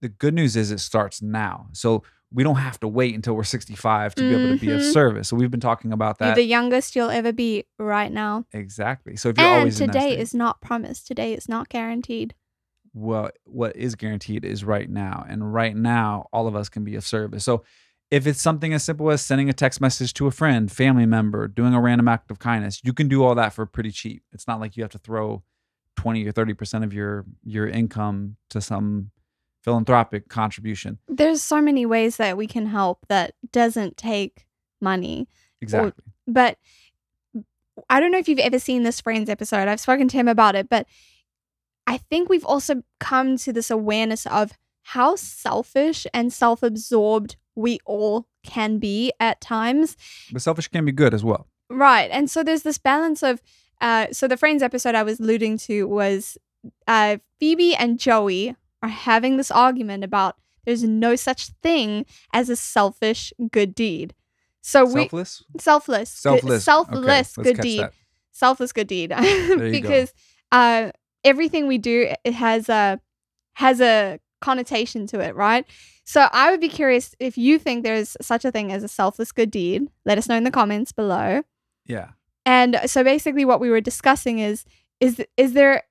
the 0.02 0.08
good 0.08 0.34
news 0.34 0.54
is 0.54 0.70
it 0.70 0.80
starts 0.80 1.22
now 1.22 1.66
so 1.72 2.02
we 2.30 2.44
don't 2.44 2.56
have 2.56 2.78
to 2.78 2.86
wait 2.86 3.14
until 3.14 3.34
we're 3.34 3.42
65 3.42 4.14
to 4.16 4.28
be 4.28 4.34
able 4.34 4.48
to 4.48 4.60
be 4.60 4.70
of 4.70 4.80
Mhm. 4.82 4.92
service 4.92 5.28
so 5.28 5.36
we've 5.36 5.50
been 5.50 5.60
talking 5.70 5.92
about 5.92 6.20
You're 6.20 6.28
that 6.30 6.34
the 6.34 6.42
youngest 6.42 6.94
you'll 6.94 7.10
ever 7.10 7.32
be 7.32 7.64
right 7.78 8.12
now. 8.12 8.44
exactly 8.52 9.16
so 9.16 9.30
if 9.30 9.38
you're 9.38 9.46
And 9.46 9.56
always 9.58 9.76
today 9.78 10.18
is 10.18 10.34
not 10.34 10.60
promised. 10.60 11.06
Today 11.06 11.32
is 11.32 11.48
not 11.48 11.68
guaranteed. 11.70 12.34
what 12.92 13.38
what 13.44 13.76
is 13.76 13.94
guaranteed 13.94 14.44
is 14.44 14.64
right 14.64 14.88
now 14.90 15.24
and 15.28 15.52
right 15.54 15.76
now 15.76 16.26
all 16.32 16.46
of 16.46 16.54
us 16.56 16.68
can 16.68 16.84
be 16.84 16.94
of 16.96 17.06
service 17.06 17.44
so 17.44 17.62
if 18.10 18.26
it's 18.26 18.40
something 18.40 18.72
as 18.72 18.82
simple 18.82 19.10
as 19.10 19.22
sending 19.22 19.48
a 19.48 19.52
text 19.52 19.80
message 19.80 20.14
to 20.14 20.26
a 20.26 20.30
friend, 20.30 20.72
family 20.72 21.06
member, 21.06 21.46
doing 21.46 21.74
a 21.74 21.80
random 21.80 22.08
act 22.08 22.30
of 22.30 22.38
kindness, 22.38 22.80
you 22.82 22.92
can 22.92 23.08
do 23.08 23.22
all 23.22 23.34
that 23.34 23.52
for 23.52 23.66
pretty 23.66 23.90
cheap. 23.90 24.22
It's 24.32 24.46
not 24.46 24.60
like 24.60 24.76
you 24.76 24.82
have 24.82 24.92
to 24.92 24.98
throw 24.98 25.42
20 25.96 26.26
or 26.26 26.32
30% 26.32 26.84
of 26.84 26.92
your 26.92 27.24
your 27.44 27.66
income 27.66 28.36
to 28.50 28.60
some 28.60 29.10
philanthropic 29.62 30.28
contribution. 30.28 30.98
There's 31.08 31.42
so 31.42 31.60
many 31.60 31.84
ways 31.84 32.16
that 32.16 32.36
we 32.36 32.46
can 32.46 32.66
help 32.66 33.00
that 33.08 33.34
doesn't 33.52 33.96
take 33.96 34.46
money. 34.80 35.28
Exactly. 35.60 35.92
But 36.26 36.56
I 37.90 38.00
don't 38.00 38.12
know 38.12 38.18
if 38.18 38.28
you've 38.28 38.38
ever 38.38 38.58
seen 38.58 38.84
this 38.84 39.00
Friends 39.00 39.28
episode. 39.28 39.68
I've 39.68 39.80
spoken 39.80 40.08
to 40.08 40.16
him 40.16 40.28
about 40.28 40.54
it, 40.54 40.68
but 40.68 40.86
I 41.86 41.98
think 41.98 42.28
we've 42.28 42.44
also 42.44 42.82
come 43.00 43.36
to 43.38 43.52
this 43.52 43.70
awareness 43.70 44.26
of 44.26 44.52
how 44.82 45.16
selfish 45.16 46.06
and 46.14 46.32
self 46.32 46.62
absorbed 46.62 47.36
we 47.58 47.78
all 47.84 48.26
can 48.44 48.78
be 48.78 49.12
at 49.20 49.40
times. 49.40 49.96
but 50.32 50.40
selfish 50.42 50.68
can 50.68 50.84
be 50.84 50.92
good 50.92 51.12
as 51.12 51.24
well. 51.24 51.46
Right. 51.68 52.08
And 52.10 52.30
so 52.30 52.42
there's 52.42 52.62
this 52.62 52.78
balance 52.78 53.22
of, 53.22 53.42
uh, 53.80 54.06
so 54.12 54.26
the 54.28 54.36
Friends 54.36 54.62
episode 54.62 54.94
I 54.94 55.02
was 55.02 55.18
alluding 55.20 55.58
to 55.58 55.86
was 55.86 56.38
uh, 56.86 57.18
Phoebe 57.40 57.74
and 57.74 57.98
Joey 57.98 58.54
are 58.82 58.88
having 58.88 59.36
this 59.36 59.50
argument 59.50 60.04
about 60.04 60.36
there's 60.64 60.84
no 60.84 61.16
such 61.16 61.48
thing 61.62 62.06
as 62.32 62.48
a 62.48 62.56
selfish 62.56 63.32
good 63.50 63.74
deed. 63.74 64.14
So 64.62 64.84
we 64.84 64.92
Selfless? 65.02 65.42
selfless, 65.58 66.22
good- 66.22 66.60
Selfless. 66.62 67.38
Okay, 67.38 67.52
good 67.52 67.60
deed, 67.62 67.80
that. 67.80 67.92
selfless 68.32 68.72
good 68.72 68.86
deed, 68.86 69.10
you 69.10 69.56
go. 69.58 69.70
because 69.70 70.12
uh, 70.52 70.90
everything 71.24 71.66
we 71.66 71.78
do 71.78 72.12
it 72.24 72.32
has 72.34 72.68
a 72.68 73.00
has 73.54 73.80
a 73.80 74.20
connotation 74.40 75.06
to 75.08 75.20
it, 75.20 75.34
right? 75.34 75.64
So 76.08 76.26
I 76.32 76.50
would 76.50 76.60
be 76.60 76.70
curious 76.70 77.14
if 77.20 77.36
you 77.36 77.58
think 77.58 77.84
there's 77.84 78.16
such 78.22 78.46
a 78.46 78.50
thing 78.50 78.72
as 78.72 78.82
a 78.82 78.88
selfless 78.88 79.30
good 79.30 79.50
deed. 79.50 79.88
Let 80.06 80.16
us 80.16 80.26
know 80.26 80.36
in 80.36 80.44
the 80.44 80.50
comments 80.50 80.90
below. 80.90 81.42
Yeah. 81.84 82.12
And 82.46 82.80
so 82.86 83.04
basically 83.04 83.44
what 83.44 83.60
we 83.60 83.68
were 83.68 83.82
discussing 83.82 84.38
is 84.38 84.64
is 85.00 85.22
is 85.36 85.52
there 85.52 85.82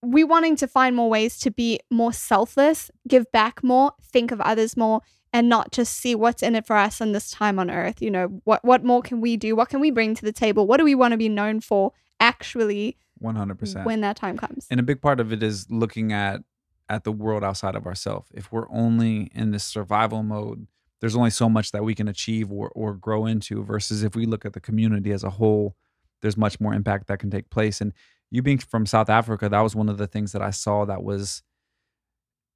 we 0.00 0.24
wanting 0.24 0.56
to 0.56 0.66
find 0.66 0.96
more 0.96 1.10
ways 1.10 1.38
to 1.40 1.50
be 1.50 1.80
more 1.90 2.14
selfless, 2.14 2.90
give 3.06 3.30
back 3.30 3.62
more, 3.62 3.92
think 4.02 4.30
of 4.30 4.40
others 4.40 4.74
more 4.74 5.02
and 5.34 5.50
not 5.50 5.70
just 5.70 5.96
see 5.96 6.14
what's 6.14 6.42
in 6.42 6.54
it 6.54 6.66
for 6.66 6.74
us 6.74 7.02
in 7.02 7.12
this 7.12 7.30
time 7.30 7.58
on 7.58 7.70
earth. 7.70 8.00
You 8.00 8.10
know, 8.10 8.40
what 8.44 8.64
what 8.64 8.84
more 8.84 9.02
can 9.02 9.20
we 9.20 9.36
do? 9.36 9.54
What 9.54 9.68
can 9.68 9.80
we 9.80 9.90
bring 9.90 10.14
to 10.14 10.24
the 10.24 10.32
table? 10.32 10.66
What 10.66 10.78
do 10.78 10.84
we 10.84 10.94
want 10.94 11.12
to 11.12 11.18
be 11.18 11.28
known 11.28 11.60
for 11.60 11.92
actually 12.20 12.96
100%. 13.22 13.84
when 13.84 14.00
that 14.00 14.16
time 14.16 14.38
comes? 14.38 14.66
and 14.70 14.80
a 14.80 14.82
big 14.82 15.02
part 15.02 15.20
of 15.20 15.30
it 15.30 15.42
is 15.42 15.66
looking 15.68 16.10
at 16.10 16.40
at 16.88 17.04
the 17.04 17.12
world 17.12 17.44
outside 17.44 17.74
of 17.74 17.86
ourselves 17.86 18.30
if 18.34 18.52
we're 18.52 18.70
only 18.70 19.30
in 19.34 19.50
this 19.50 19.64
survival 19.64 20.22
mode 20.22 20.66
there's 21.00 21.16
only 21.16 21.30
so 21.30 21.48
much 21.48 21.70
that 21.70 21.84
we 21.84 21.94
can 21.94 22.08
achieve 22.08 22.50
or, 22.50 22.70
or 22.70 22.94
grow 22.94 23.26
into 23.26 23.62
versus 23.62 24.02
if 24.02 24.16
we 24.16 24.26
look 24.26 24.44
at 24.44 24.52
the 24.52 24.60
community 24.60 25.12
as 25.12 25.24
a 25.24 25.30
whole 25.30 25.76
there's 26.20 26.36
much 26.36 26.58
more 26.60 26.74
impact 26.74 27.06
that 27.06 27.20
can 27.20 27.30
take 27.30 27.48
place. 27.48 27.80
And 27.80 27.92
you 28.32 28.42
being 28.42 28.58
from 28.58 28.84
south 28.84 29.08
africa 29.08 29.48
that 29.48 29.60
was 29.60 29.74
one 29.74 29.88
of 29.88 29.96
the 29.96 30.06
things 30.06 30.32
that 30.32 30.42
i 30.42 30.50
saw 30.50 30.84
that 30.84 31.02
was 31.02 31.42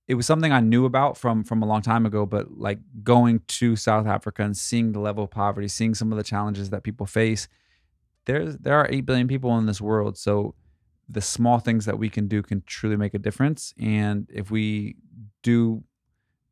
it 0.07 0.14
was 0.14 0.27
something 0.27 0.53
i 0.53 0.61
knew 0.61 0.85
about 0.85 1.16
from 1.16 1.45
from 1.45 1.62
a 1.62 1.66
long 1.66 1.81
time 1.81 2.05
ago 2.05 2.27
but 2.27 2.59
like 2.59 2.79
going 3.03 3.40
to 3.49 3.75
south 3.75 4.07
africa 4.07 4.42
and 4.42 4.55
seeing 4.55 4.92
the 4.92 5.01
level 5.01 5.25
of 5.25 5.31
poverty 5.31 5.68
seeing 5.68 5.95
some 5.95 6.12
of 6.12 6.18
the 6.18 6.25
challenges 6.25 6.68
that 6.68 6.83
people 6.83 7.07
face 7.07 7.49
there's 8.27 8.57
there 8.59 8.79
are 8.79 8.87
8 8.90 9.05
billion 9.07 9.29
people 9.29 9.57
in 9.59 9.66
this 9.66 9.81
world. 9.81 10.16
So 10.16 10.55
the 11.08 11.20
small 11.20 11.58
things 11.58 11.84
that 11.86 11.98
we 11.98 12.08
can 12.08 12.28
do 12.28 12.42
can 12.42 12.62
truly 12.66 12.96
make 12.96 13.14
a 13.14 13.18
difference. 13.18 13.74
And 13.78 14.28
if 14.32 14.50
we 14.50 14.96
do 15.42 15.82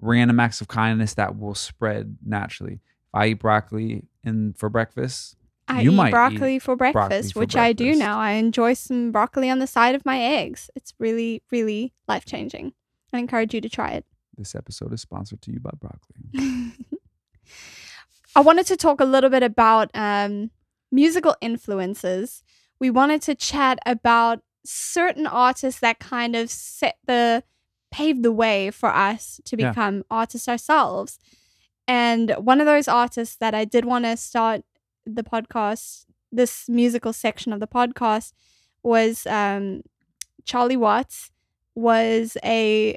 random 0.01 0.41
acts 0.41 0.61
of 0.61 0.69
kindness, 0.69 1.15
that 1.15 1.39
will 1.39 1.55
spread 1.55 2.17
naturally. 2.25 2.75
If 2.75 3.15
I 3.15 3.27
eat 3.29 3.35
broccoli 3.35 4.05
in 4.23 4.55
for 4.55 4.69
breakfast, 4.69 5.37
I 5.69 5.83
you 5.83 5.93
eat 5.93 5.97
might 5.97 6.09
eat 6.09 6.13
broccoli 6.13 6.59
for 6.59 6.77
breakfast, 6.77 7.33
for 7.35 7.41
which 7.41 7.57
I 7.57 7.73
do 7.73 7.95
now. 7.95 8.19
I 8.19 8.33
enjoy 8.33 8.75
some 8.75 9.13
broccoli 9.13 9.51
on 9.51 9.61
the 9.61 9.67
side 9.67 9.95
of 9.95 10.05
my 10.05 10.21
eggs. 10.21 10.71
It's 10.75 10.93
really, 10.99 11.43
really 11.51 11.93
life 12.09 12.25
changing. 12.25 12.73
I 13.13 13.19
encourage 13.19 13.55
you 13.55 13.61
to 13.61 13.69
try 13.69 13.91
it. 13.91 14.05
this 14.37 14.55
episode 14.55 14.93
is 14.93 15.01
sponsored 15.01 15.43
to 15.43 15.53
you 15.53 15.61
by 15.61 15.71
broccoli. 15.79 16.73
I 18.37 18.41
wanted 18.41 18.67
to 18.67 18.77
talk 18.77 19.01
a 19.01 19.05
little 19.05 19.31
bit 19.31 19.43
about 19.43 19.91
um, 19.95 20.51
musical 20.93 21.37
influences. 21.41 22.43
We 22.81 22.91
wanted 22.91 23.23
to 23.23 23.35
chat 23.35 23.79
about 23.87 24.43
certain 24.65 25.27
artists 25.27 25.81
that 25.81 25.99
kind 26.01 26.35
of 26.35 26.51
set 26.51 26.97
the 27.07 27.45
paved 27.91 28.23
the 28.23 28.33
way 28.33 28.71
for 28.71 28.95
us 28.95 29.41
to 29.45 29.57
Yeah. 29.59 29.71
become 29.71 30.05
artists 30.11 30.49
ourselves. 30.49 31.19
And 31.89 32.31
one 32.39 32.61
of 32.61 32.67
those 32.67 32.87
artists 32.89 33.37
that 33.37 33.55
I 33.55 33.65
did 33.65 33.85
want 33.85 34.05
to 34.05 34.17
start 34.17 34.63
the 35.05 35.25
podcast, 35.25 36.07
this 36.31 36.69
musical 36.69 37.13
section 37.13 37.53
of 37.53 37.59
the 37.61 37.67
podcast, 37.67 38.33
was 38.83 39.27
um, 39.27 39.83
Charlie 40.45 40.77
Watts. 40.77 41.31
Was 41.77 42.37
a 42.45 42.97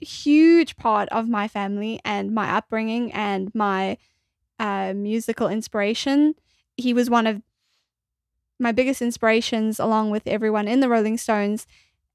huge 0.00 0.76
part 0.76 1.08
of 1.10 1.28
my 1.28 1.46
family 1.48 2.00
and 2.04 2.32
my 2.34 2.50
upbringing 2.50 3.12
and 3.12 3.54
my 3.54 3.96
uh, 4.58 4.92
musical 4.94 5.48
inspiration. 5.48 6.34
He 6.76 6.92
was 6.92 7.08
one 7.08 7.26
of 7.26 7.42
my 8.60 8.72
biggest 8.72 9.00
inspirations, 9.02 9.78
along 9.80 10.10
with 10.10 10.26
everyone 10.26 10.68
in 10.68 10.80
the 10.80 10.88
Rolling 10.88 11.18
Stones. 11.18 11.66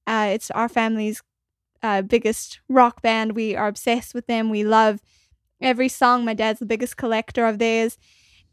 Uh, 0.08 0.30
it's 0.32 0.52
our 0.52 0.70
family's 0.70 1.22
uh, 1.82 2.02
biggest 2.04 2.60
rock 2.70 3.02
band. 3.02 3.36
We 3.36 3.56
are 3.56 3.68
obsessed 3.68 4.14
with 4.14 4.28
them. 4.28 4.50
We 4.50 4.64
love 4.64 5.02
every 5.62 5.90
song. 5.90 6.24
My 6.24 6.34
dad's 6.34 6.60
the 6.60 6.66
biggest 6.66 6.98
collector 6.98 7.46
of 7.46 7.60
theirs. 7.60 7.98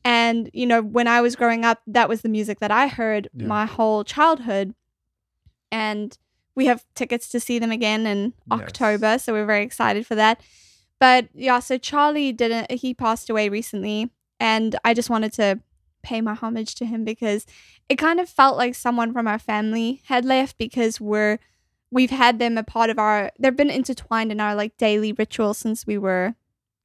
And, 0.04 0.50
you 0.52 0.66
know, 0.66 0.82
when 0.82 1.06
I 1.06 1.20
was 1.20 1.36
growing 1.36 1.64
up, 1.64 1.82
that 1.86 2.08
was 2.08 2.22
the 2.22 2.28
music 2.28 2.58
that 2.60 2.70
I 2.70 2.88
heard 2.88 3.28
Yeah. 3.34 3.46
my 3.46 3.66
whole 3.66 4.02
childhood. 4.04 4.74
And 5.70 6.16
we 6.54 6.66
have 6.66 6.84
tickets 6.94 7.28
to 7.30 7.40
see 7.40 7.58
them 7.58 7.70
again 7.70 8.06
in 8.06 8.34
Yes. 8.50 8.60
October. 8.60 9.18
So 9.18 9.32
we're 9.32 9.46
very 9.46 9.62
excited 9.62 10.06
for 10.06 10.14
that. 10.16 10.40
But 10.98 11.28
yeah, 11.34 11.58
so 11.60 11.78
Charlie 11.78 12.32
didn't, 12.32 12.70
he 12.70 12.94
passed 12.94 13.30
away 13.30 13.48
recently. 13.48 14.10
And 14.40 14.76
I 14.84 14.92
just 14.94 15.08
wanted 15.10 15.32
to 15.34 15.60
pay 16.02 16.20
my 16.20 16.34
homage 16.34 16.74
to 16.76 16.86
him 16.86 17.04
because 17.04 17.46
it 17.88 17.96
kind 17.96 18.20
of 18.20 18.28
felt 18.28 18.56
like 18.56 18.74
someone 18.74 19.12
from 19.12 19.26
our 19.26 19.38
family 19.38 20.02
had 20.06 20.24
left 20.24 20.58
because 20.58 21.00
we're, 21.00 21.38
we've 21.90 22.10
had 22.10 22.38
them 22.38 22.58
a 22.58 22.62
part 22.62 22.90
of 22.90 22.98
our, 22.98 23.30
they've 23.38 23.56
been 23.56 23.70
intertwined 23.70 24.32
in 24.32 24.40
our 24.40 24.54
like 24.54 24.76
daily 24.76 25.12
ritual 25.12 25.54
since 25.54 25.86
we 25.86 25.98
were 25.98 26.34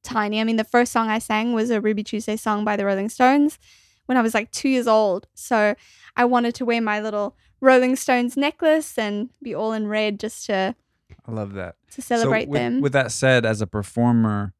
tiny. 0.02 0.40
I 0.40 0.44
mean, 0.44 0.56
the 0.56 0.64
first 0.64 0.92
song 0.92 1.08
I 1.08 1.18
sang 1.18 1.52
was 1.52 1.70
a 1.70 1.80
Ruby 1.80 2.02
Tuesday 2.02 2.36
song 2.36 2.64
by 2.64 2.76
the 2.76 2.84
Rolling 2.84 3.08
Stones 3.08 3.58
when 4.06 4.16
I 4.16 4.22
was 4.22 4.34
like 4.34 4.50
two 4.50 4.68
years 4.68 4.88
old. 4.88 5.26
So 5.34 5.74
I 6.16 6.24
wanted 6.24 6.54
to 6.56 6.64
wear 6.64 6.80
my 6.80 7.00
little 7.00 7.36
Rolling 7.60 7.96
Stones 7.96 8.36
necklace 8.36 8.96
and 8.98 9.30
be 9.42 9.54
all 9.54 9.72
in 9.72 9.88
red 9.88 10.20
just 10.20 10.46
to 10.46 10.74
I 11.26 11.32
love 11.32 11.54
that. 11.54 11.76
to 11.92 12.02
celebrate 12.02 12.44
so 12.44 12.50
with, 12.50 12.58
them. 12.58 12.80
With 12.80 12.92
that 12.92 13.12
said, 13.12 13.44
as 13.44 13.60
a 13.60 13.66
performer, 13.66 14.54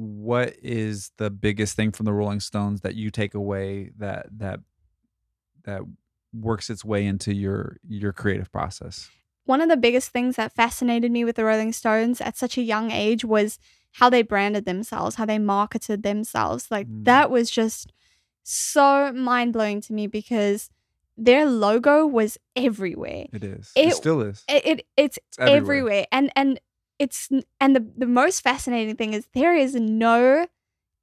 what 0.00 0.54
is 0.62 1.12
the 1.18 1.28
biggest 1.30 1.76
thing 1.76 1.92
from 1.92 2.06
the 2.06 2.12
Rolling 2.12 2.40
Stones 2.40 2.80
that 2.80 2.94
you 2.94 3.10
take 3.10 3.34
away 3.34 3.90
that 3.98 4.26
that 4.38 4.60
that 5.64 5.82
works 6.32 6.70
its 6.70 6.84
way 6.84 7.04
into 7.04 7.34
your 7.34 7.76
your 7.86 8.12
creative 8.12 8.50
process? 8.50 9.10
One 9.44 9.60
of 9.60 9.68
the 9.68 9.76
biggest 9.76 10.10
things 10.10 10.36
that 10.36 10.52
fascinated 10.52 11.10
me 11.12 11.24
with 11.24 11.36
the 11.36 11.44
Rolling 11.44 11.72
Stones 11.72 12.20
at 12.20 12.36
such 12.36 12.56
a 12.56 12.62
young 12.62 12.90
age 12.90 13.24
was 13.24 13.58
how 13.92 14.08
they 14.08 14.22
branded 14.22 14.64
themselves, 14.64 15.16
how 15.16 15.26
they 15.26 15.38
marketed 15.38 16.02
themselves. 16.02 16.70
Like 16.70 16.86
Mm. 16.88 17.04
that 17.04 17.30
was 17.30 17.50
just 17.50 17.92
so 18.42 19.12
mind 19.12 19.52
blowing 19.52 19.80
to 19.82 19.92
me 19.92 20.06
because 20.06 20.70
their 21.18 21.44
logo 21.44 22.06
was 22.06 22.38
everywhere. 22.56 23.26
It 23.32 23.44
is. 23.44 23.70
It, 23.76 23.88
It- 23.88 23.94
still 23.94 24.22
is. 24.22 24.44
It, 24.48 24.66
it 24.66 24.86
it's 24.96 25.18
It's 25.28 25.38
everywhere. 25.38 25.56
everywhere. 25.56 26.06
and 26.10 26.32
and 26.36 26.60
it's 27.00 27.30
and 27.58 27.74
the 27.74 27.84
the 27.96 28.06
most 28.06 28.42
fascinating 28.42 28.94
thing 28.94 29.14
is 29.14 29.26
there 29.34 29.56
is 29.56 29.74
no 29.74 30.46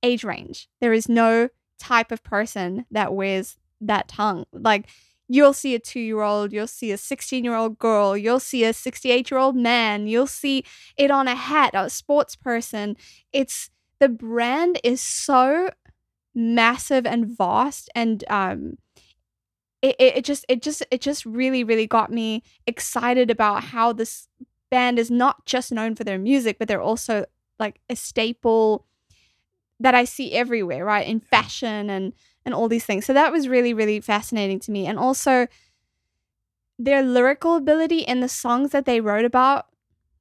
age 0.03 0.23
range. 0.23 0.69
There 0.79 0.93
is 0.93 1.09
no 1.09 1.49
type 1.79 2.11
of 2.11 2.23
person 2.23 2.85
that 2.91 3.13
wears 3.13 3.57
that 3.81 4.07
tongue. 4.07 4.45
Like 4.53 4.87
you'll 5.27 5.53
see 5.53 5.73
a 5.75 5.79
2 5.79 5.99
year 5.99 6.21
old 6.21 6.53
you'll 6.53 6.67
see 6.67 6.91
a 6.91 6.97
16 6.97 7.43
year 7.43 7.55
old 7.55 7.77
girl 7.79 8.15
you'll 8.15 8.39
see 8.39 8.63
a 8.63 8.71
68 8.71 9.29
year 9.29 9.37
old 9.39 9.57
man 9.57 10.07
you'll 10.07 10.25
see 10.27 10.63
it 10.97 11.11
on 11.11 11.27
a 11.27 11.35
hat 11.35 11.71
a 11.73 11.89
sports 11.89 12.35
person. 12.35 12.95
It's 13.33 13.71
the 13.99 14.07
brand 14.07 14.79
is 14.83 15.01
so 15.01 15.71
massive 16.35 17.07
and 17.07 17.25
vast 17.25 17.89
and 17.95 18.23
um 18.29 18.77
it, 19.81 19.95
it, 19.99 20.17
it 20.17 20.25
just 20.25 20.45
it 20.47 20.61
just 20.61 20.83
it 20.91 21.01
just 21.01 21.25
really 21.25 21.63
really 21.63 21.87
got 21.87 22.11
me 22.11 22.43
excited 22.67 23.31
about 23.31 23.63
how 23.63 23.93
this 23.93 24.27
band 24.69 24.99
is 24.99 25.11
not 25.11 25.45
just 25.45 25.71
known 25.71 25.95
for 25.95 26.03
their 26.03 26.19
music 26.19 26.57
but 26.59 26.67
they're 26.67 26.81
also 26.81 27.25
like 27.59 27.79
a 27.89 27.95
staple 27.95 28.85
that 29.79 29.95
I 29.95 30.05
see 30.05 30.33
everywhere 30.33 30.85
right? 30.85 31.07
In 31.07 31.19
fashion 31.19 31.89
and 31.89 32.13
and 32.45 32.55
all 32.55 32.69
these 32.69 32.85
things. 32.85 33.05
So 33.05 33.13
that 33.13 33.31
was 33.31 33.47
really 33.47 33.73
really 33.73 33.99
fascinating 34.01 34.59
to 34.61 34.71
me. 34.71 34.87
And 34.87 34.99
also 34.99 35.47
their 36.79 37.01
lyrical 37.03 37.55
ability 37.55 38.07
and 38.07 38.21
the 38.21 38.29
songs 38.29 38.71
that 38.71 38.85
they 38.85 39.01
wrote 39.01 39.25
about 39.25 39.67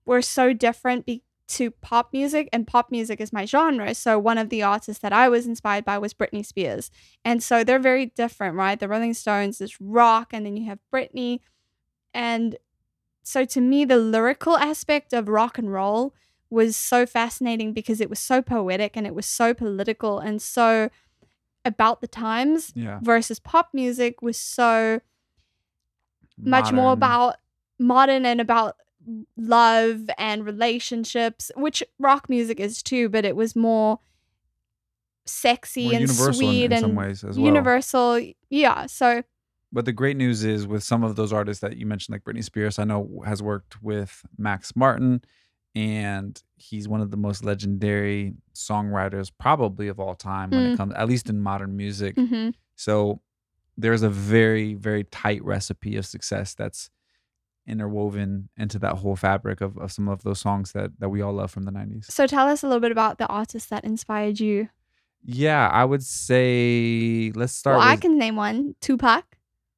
were 0.07 0.23
so 0.23 0.53
different 0.53 1.07
be- 1.07 1.23
to 1.49 1.71
pop 1.71 2.13
music 2.13 2.49
and 2.53 2.67
pop 2.67 2.91
music 2.91 3.21
is 3.21 3.33
my 3.33 3.45
genre. 3.45 3.95
So 3.95 4.19
one 4.19 4.39
of 4.39 4.49
the 4.51 4.63
artists 4.63 5.01
that 5.03 5.13
i 5.13 5.29
was 5.29 5.47
inspired 5.47 5.85
by 5.85 5.99
was 5.99 6.15
britney 6.15 6.45
spears. 6.45 6.91
And 7.25 7.43
so 7.43 7.65
they're 7.65 7.79
very 7.79 8.07
different 8.07 8.57
right? 8.57 8.79
The 8.79 8.89
rolling 8.89 9.15
stones 9.15 9.61
is 9.61 9.81
rock 9.81 10.31
and 10.33 10.47
then 10.47 10.57
you 10.57 10.67
have 10.67 10.79
britney. 10.93 11.41
And 12.15 12.57
so 13.27 13.45
to 13.45 13.61
me 13.61 13.85
the 13.85 13.97
lyrical 13.97 14.57
aspect 14.57 15.12
of 15.12 15.29
rock 15.29 15.59
and 15.59 15.73
roll 15.73 16.15
was 16.49 16.77
so 16.77 17.05
fascinating 17.07 17.73
because 17.73 18.01
it 18.01 18.09
was 18.09 18.21
so 18.21 18.41
poetic 18.41 18.97
and 18.97 19.07
it 19.07 19.15
was 19.15 19.27
so 19.27 19.53
political 19.53 20.21
and 20.21 20.41
so 20.41 20.89
about 21.65 22.01
the 22.01 22.07
times 22.07 22.73
Yeah. 22.77 23.01
versus 23.03 23.41
pop 23.41 23.71
music 23.73 24.23
was 24.23 24.37
so 24.39 25.01
much 26.39 26.71
more 26.73 26.93
about 26.93 27.37
modern 27.79 28.25
and 28.25 28.41
about 28.41 28.77
love 29.37 30.03
and 30.19 30.45
relationships, 30.45 31.51
which 31.57 31.83
rock 31.99 32.29
music 32.29 32.61
is 32.61 32.83
too, 32.83 33.09
but 33.09 33.25
it 33.25 33.35
was 33.35 33.57
more 33.57 33.99
sexy 35.25 35.85
More 35.87 35.93
and 35.95 36.01
universal 36.03 36.29
in- 36.29 36.35
sweet 36.35 36.65
in 36.67 36.73
and 36.73 36.81
some 36.81 36.95
ways 36.95 37.25
as 37.25 37.37
well. 37.37 37.47
universal. 37.47 38.21
Yeah. 38.51 38.87
So 38.87 39.23
But 39.77 39.85
the 39.85 39.93
great 39.93 40.17
news 40.17 40.43
is 40.43 40.67
with 40.67 40.83
some 40.83 41.05
of 41.05 41.17
those 41.17 41.35
artists 41.35 41.61
that 41.61 41.77
you 41.77 41.85
mentioned, 41.85 42.15
like 42.15 42.25
Britney 42.25 42.43
Spears, 42.43 42.79
I 42.79 42.85
know 42.85 43.21
has 43.27 43.43
worked 43.43 43.83
with 43.83 44.23
Max 44.39 44.75
Martin, 44.75 45.21
and 45.75 46.43
he's 46.57 46.89
one 46.89 47.03
of 47.03 47.11
the 47.11 47.19
most 47.19 47.45
legendary 47.45 48.33
songwriters 48.55 49.31
probably 49.39 49.89
of 49.89 50.01
all 50.01 50.15
time 50.15 50.49
when 50.51 50.61
Mm. 50.65 50.73
it 50.73 50.77
comes, 50.79 50.95
at 50.95 51.07
least 51.07 51.29
in 51.29 51.43
modern 51.43 51.77
music. 51.77 52.17
mhm. 52.17 52.55
So 52.75 53.21
there's 53.77 54.01
a 54.01 54.09
very, 54.09 54.73
very 54.73 55.05
tight 55.05 55.45
recipe 55.45 55.99
of 55.99 56.07
success 56.07 56.55
that's 56.55 56.89
interwoven 57.67 58.49
into 58.57 58.79
that 58.79 58.95
whole 58.95 59.15
fabric 59.17 59.61
of, 59.61 59.77
of 59.77 59.93
some 59.93 60.09
of 60.09 60.23
those 60.23 60.41
songs 60.41 60.73
that 60.73 60.93
that 61.01 61.11
we 61.11 61.21
all 61.21 61.35
love 61.35 61.51
from 61.51 61.65
the 61.65 61.71
90s. 61.73 62.07
so 62.11 62.27
tell 62.27 62.49
us 62.49 62.62
a 62.62 62.67
little 62.67 62.81
bit 62.81 62.93
about 62.93 63.19
the 63.19 63.27
artist 63.27 63.69
that 63.69 63.85
inspired 63.85 64.41
you. 64.41 64.71
Yeah, 65.23 65.69
I 65.69 65.85
would 65.85 66.03
say 66.03 67.31
let's 67.35 67.53
start 67.53 67.77
well, 67.77 67.87
I 67.87 67.97
can 67.97 68.17
name 68.17 68.37
one, 68.37 68.75
Tupac. 68.81 69.25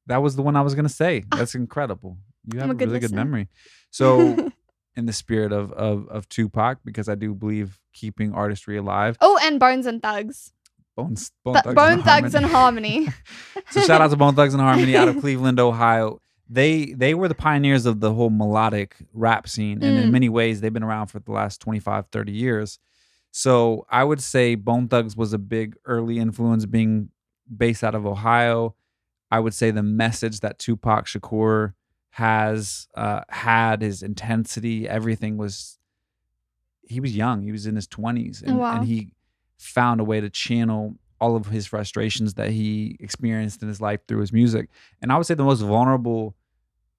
That 0.09 0.21
was 0.21 0.35
the 0.35 0.41
one 0.41 0.55
I 0.57 0.61
was 0.61 0.75
gonna 0.75 0.89
say. 0.89 1.23
Ah. 1.31 1.37
That's 1.37 1.55
incredible. 1.55 2.17
You 2.53 2.59
I'm 2.59 2.67
have 2.67 2.69
a 2.69 2.73
a, 2.73 2.75
good 2.75 2.87
really 2.89 2.99
good 2.99 3.13
memory. 3.13 3.47
So 3.91 4.51
in 4.95 5.05
the 5.05 5.13
spirit 5.13 5.51
of, 5.53 5.71
of 5.71 6.07
of 6.09 6.27
Tupac, 6.27 6.79
because 6.83 7.07
I 7.07 7.15
do 7.15 7.33
believe 7.33 7.79
keeping 7.93 8.33
artistry 8.33 8.75
alive. 8.77 9.17
oh, 9.21 9.39
and 9.41 9.59
Bones 9.59 9.85
and 9.85 10.01
Thugs. 10.01 10.51
Bones, 10.97 11.31
Bone 11.45 11.53
Th- 11.53 11.63
Thugs, 11.63 11.75
Bone 11.75 12.01
Thugs 12.03 12.35
and 12.35 12.45
Harmony. 12.45 13.07
so 13.71 13.79
shout 13.81 14.01
out 14.01 14.09
to 14.11 14.17
Bone 14.17 14.35
Thugs-n-Harmony 14.35 14.97
out 14.97 15.07
of 15.07 15.19
Cleveland, 15.21 15.57
Ohio. 15.59 16.19
They 16.49 16.87
they 16.93 17.13
were 17.13 17.27
the 17.29 17.35
pioneers 17.35 17.85
of 17.85 17.99
the 18.01 18.11
whole 18.13 18.29
melodic 18.31 18.95
rap 19.13 19.47
scene, 19.47 19.81
and 19.83 19.97
Mm. 19.97 20.03
in 20.05 20.11
many 20.11 20.27
ways, 20.29 20.59
they've 20.59 20.73
been 20.73 20.83
around 20.83 21.07
for 21.07 21.19
the 21.19 21.31
last 21.31 21.61
25, 21.61 22.07
30 22.11 22.31
years. 22.33 22.79
So 23.31 23.85
I 23.89 24.03
would 24.03 24.21
say 24.21 24.55
Bone 24.55 24.87
Thugs 24.87 25.15
was 25.15 25.31
a 25.33 25.37
big 25.37 25.75
early 25.85 26.17
influence, 26.17 26.65
being 26.65 27.09
based 27.55 27.83
out 27.83 27.93
of 27.95 28.05
Ohio. 28.05 28.75
I 29.31 29.39
would 29.39 29.53
say 29.53 29.71
the 29.71 29.83
message 29.83 30.39
that 30.39 30.57
Tupac 30.59 31.05
Shakur 31.05 31.73
has 32.11 32.87
uh, 32.95 33.21
had, 33.29 33.81
his 33.81 34.01
intensity, 34.01 34.87
everything 34.89 35.37
was. 35.37 35.77
He 36.87 36.99
was 36.99 37.15
young. 37.15 37.43
He 37.43 37.51
was 37.51 37.67
in 37.67 37.75
his 37.75 37.85
twenties, 37.87 38.41
and, 38.41 38.57
Wow. 38.57 38.77
and 38.77 38.87
he 38.87 39.11
found 39.57 40.01
a 40.01 40.03
way 40.03 40.19
to 40.19 40.29
channel 40.29 40.95
all 41.21 41.35
of 41.35 41.47
his 41.47 41.67
frustrations 41.67 42.33
that 42.35 42.49
he 42.49 42.97
experienced 42.99 43.61
in 43.61 43.67
his 43.67 43.79
life 43.79 43.99
through 44.07 44.21
his 44.21 44.33
music. 44.33 44.69
And 45.01 45.11
I 45.11 45.17
would 45.17 45.25
say 45.27 45.33
the 45.35 45.43
most 45.43 45.61
vulnerable 45.61 46.33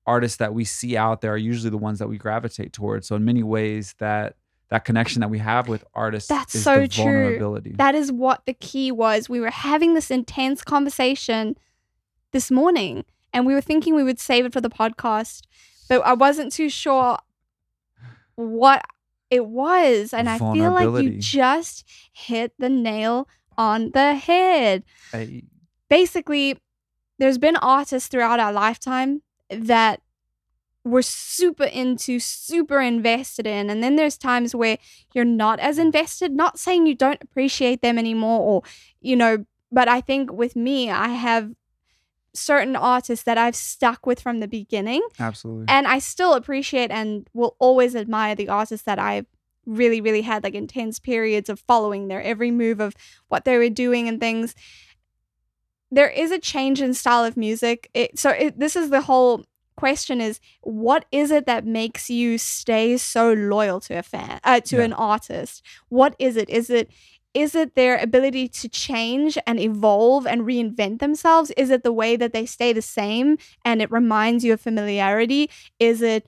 artists 0.06 0.36
that 0.38 0.54
we 0.54 0.64
see 0.64 0.96
out 0.96 1.22
there 1.22 1.32
are 1.32 1.36
usually 1.38 1.70
the 1.70 1.78
ones 1.78 1.98
that 1.98 2.08
we 2.08 2.18
gravitate 2.18 2.72
towards. 2.72 3.08
So 3.08 3.16
in 3.16 3.24
many 3.24 3.42
ways, 3.42 3.94
that 3.98 4.36
that 4.68 4.84
connection 4.84 5.20
that 5.22 5.28
we 5.30 5.38
have 5.40 5.66
with 5.66 5.84
artists 5.94 6.28
That's 6.28 6.52
so 6.60 6.86
true. 6.86 7.02
vulnerability. 7.04 7.72
That 7.72 7.96
is 7.96 8.12
what 8.12 8.46
the 8.46 8.54
key 8.54 8.92
was. 8.92 9.28
We 9.28 9.40
were 9.40 9.50
having 9.50 9.94
this 9.94 10.10
intense 10.12 10.62
conversation 10.62 11.56
this 12.32 12.50
morning 12.50 13.04
and 13.32 13.46
we 13.46 13.54
were 13.54 13.60
thinking 13.60 13.94
we 13.94 14.02
would 14.02 14.18
save 14.20 14.44
it 14.44 14.52
for 14.52 14.60
the 14.60 14.70
podcast, 14.70 15.42
but 15.88 16.00
I 16.04 16.14
wasn't 16.14 16.52
too 16.52 16.68
sure 16.68 17.18
what 18.34 18.82
it 19.30 19.46
was. 19.46 20.12
And 20.12 20.28
I 20.28 20.38
feel 20.38 20.72
like 20.72 21.02
you 21.02 21.18
just 21.18 21.84
hit 22.12 22.52
the 22.58 22.68
nail 22.68 23.28
on 23.56 23.90
the 23.92 24.14
head. 24.14 24.84
Hey, 25.12 25.44
Basically, 25.88 26.56
there's 27.18 27.38
been 27.38 27.56
artists 27.56 28.08
throughout 28.08 28.40
our 28.40 28.52
lifetime 28.52 29.22
that 29.50 30.00
we're 30.84 31.02
super 31.02 31.64
into, 31.64 32.18
super 32.20 32.80
invested 32.80 33.46
in. 33.46 33.68
And 33.68 33.82
then 33.82 33.96
there's 33.96 34.16
times 34.16 34.54
where 34.54 34.78
you're 35.12 35.24
not 35.24 35.58
as 35.58 35.78
invested, 35.78 36.32
not 36.32 36.58
saying 36.58 36.86
you 36.86 36.94
don't 36.94 37.22
appreciate 37.22 37.82
them 37.82 37.98
anymore 37.98 38.40
or, 38.40 38.62
you 39.00 39.16
know, 39.16 39.44
but 39.72 39.88
I 39.88 40.00
think 40.00 40.32
with 40.32 40.56
me, 40.56 40.90
I 40.90 41.08
have 41.08 41.52
certain 42.34 42.76
artists 42.76 43.24
that 43.24 43.36
I've 43.38 43.56
stuck 43.56 44.06
with 44.06 44.20
from 44.20 44.40
the 44.40 44.48
beginning 44.48 45.02
absolutely. 45.18 45.66
and 45.68 45.86
I 45.88 45.98
still 45.98 46.34
appreciate 46.34 46.90
and 46.90 47.26
will 47.34 47.56
always 47.58 47.96
admire 47.96 48.34
the 48.34 48.48
artists 48.48 48.84
that 48.86 48.98
I 48.98 49.24
really, 49.66 50.00
really 50.00 50.22
had 50.22 50.42
like 50.44 50.54
intense 50.54 50.98
periods 50.98 51.48
of 51.48 51.60
following 51.60 52.08
their 52.08 52.22
every 52.22 52.50
move 52.50 52.80
of 52.80 52.94
what 53.28 53.44
they 53.44 53.58
were 53.58 53.68
doing 53.68 54.08
and 54.08 54.20
things. 54.20 54.54
There 55.90 56.08
is 56.08 56.30
a 56.30 56.38
change 56.38 56.80
in 56.80 56.94
style 56.94 57.24
of 57.24 57.36
music. 57.36 57.90
It, 57.94 58.18
so 58.18 58.30
it, 58.30 58.58
this 58.58 58.76
is 58.76 58.90
the 58.90 59.00
whole 59.02 59.44
question: 59.76 60.20
is 60.20 60.38
what 60.62 61.04
is 61.10 61.30
it 61.30 61.46
that 61.46 61.66
makes 61.66 62.08
you 62.08 62.38
stay 62.38 62.96
so 62.96 63.32
loyal 63.32 63.80
to 63.80 63.94
a 63.94 64.02
fan, 64.02 64.38
uh, 64.44 64.60
to 64.60 64.76
Yeah. 64.76 64.84
an 64.84 64.92
artist? 64.92 65.62
What 65.88 66.14
is 66.18 66.36
it? 66.36 66.48
Is 66.48 66.70
it 66.70 66.90
is 67.34 67.54
it 67.54 67.74
their 67.74 67.98
ability 67.98 68.48
to 68.48 68.68
change 68.68 69.38
and 69.46 69.60
evolve 69.60 70.26
and 70.26 70.42
reinvent 70.42 70.98
themselves? 70.98 71.50
Is 71.56 71.70
it 71.70 71.84
the 71.84 71.92
way 71.92 72.16
that 72.16 72.32
they 72.32 72.46
stay 72.46 72.72
the 72.72 72.82
same 72.82 73.38
and 73.64 73.80
it 73.80 73.90
reminds 73.90 74.44
you 74.44 74.52
of 74.52 74.60
familiarity? 74.60 75.50
Is 75.78 76.02
it 76.02 76.26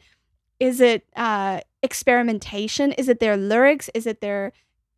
is 0.61 0.81
it 0.81 1.05
uh, 1.17 1.61
experimentation? 1.83 2.93
Is 2.93 3.09
it 3.09 3.19
their 3.19 3.37
lyrics? 3.37 3.91
Is 3.95 4.07
it 4.07 4.21
their 4.21 4.53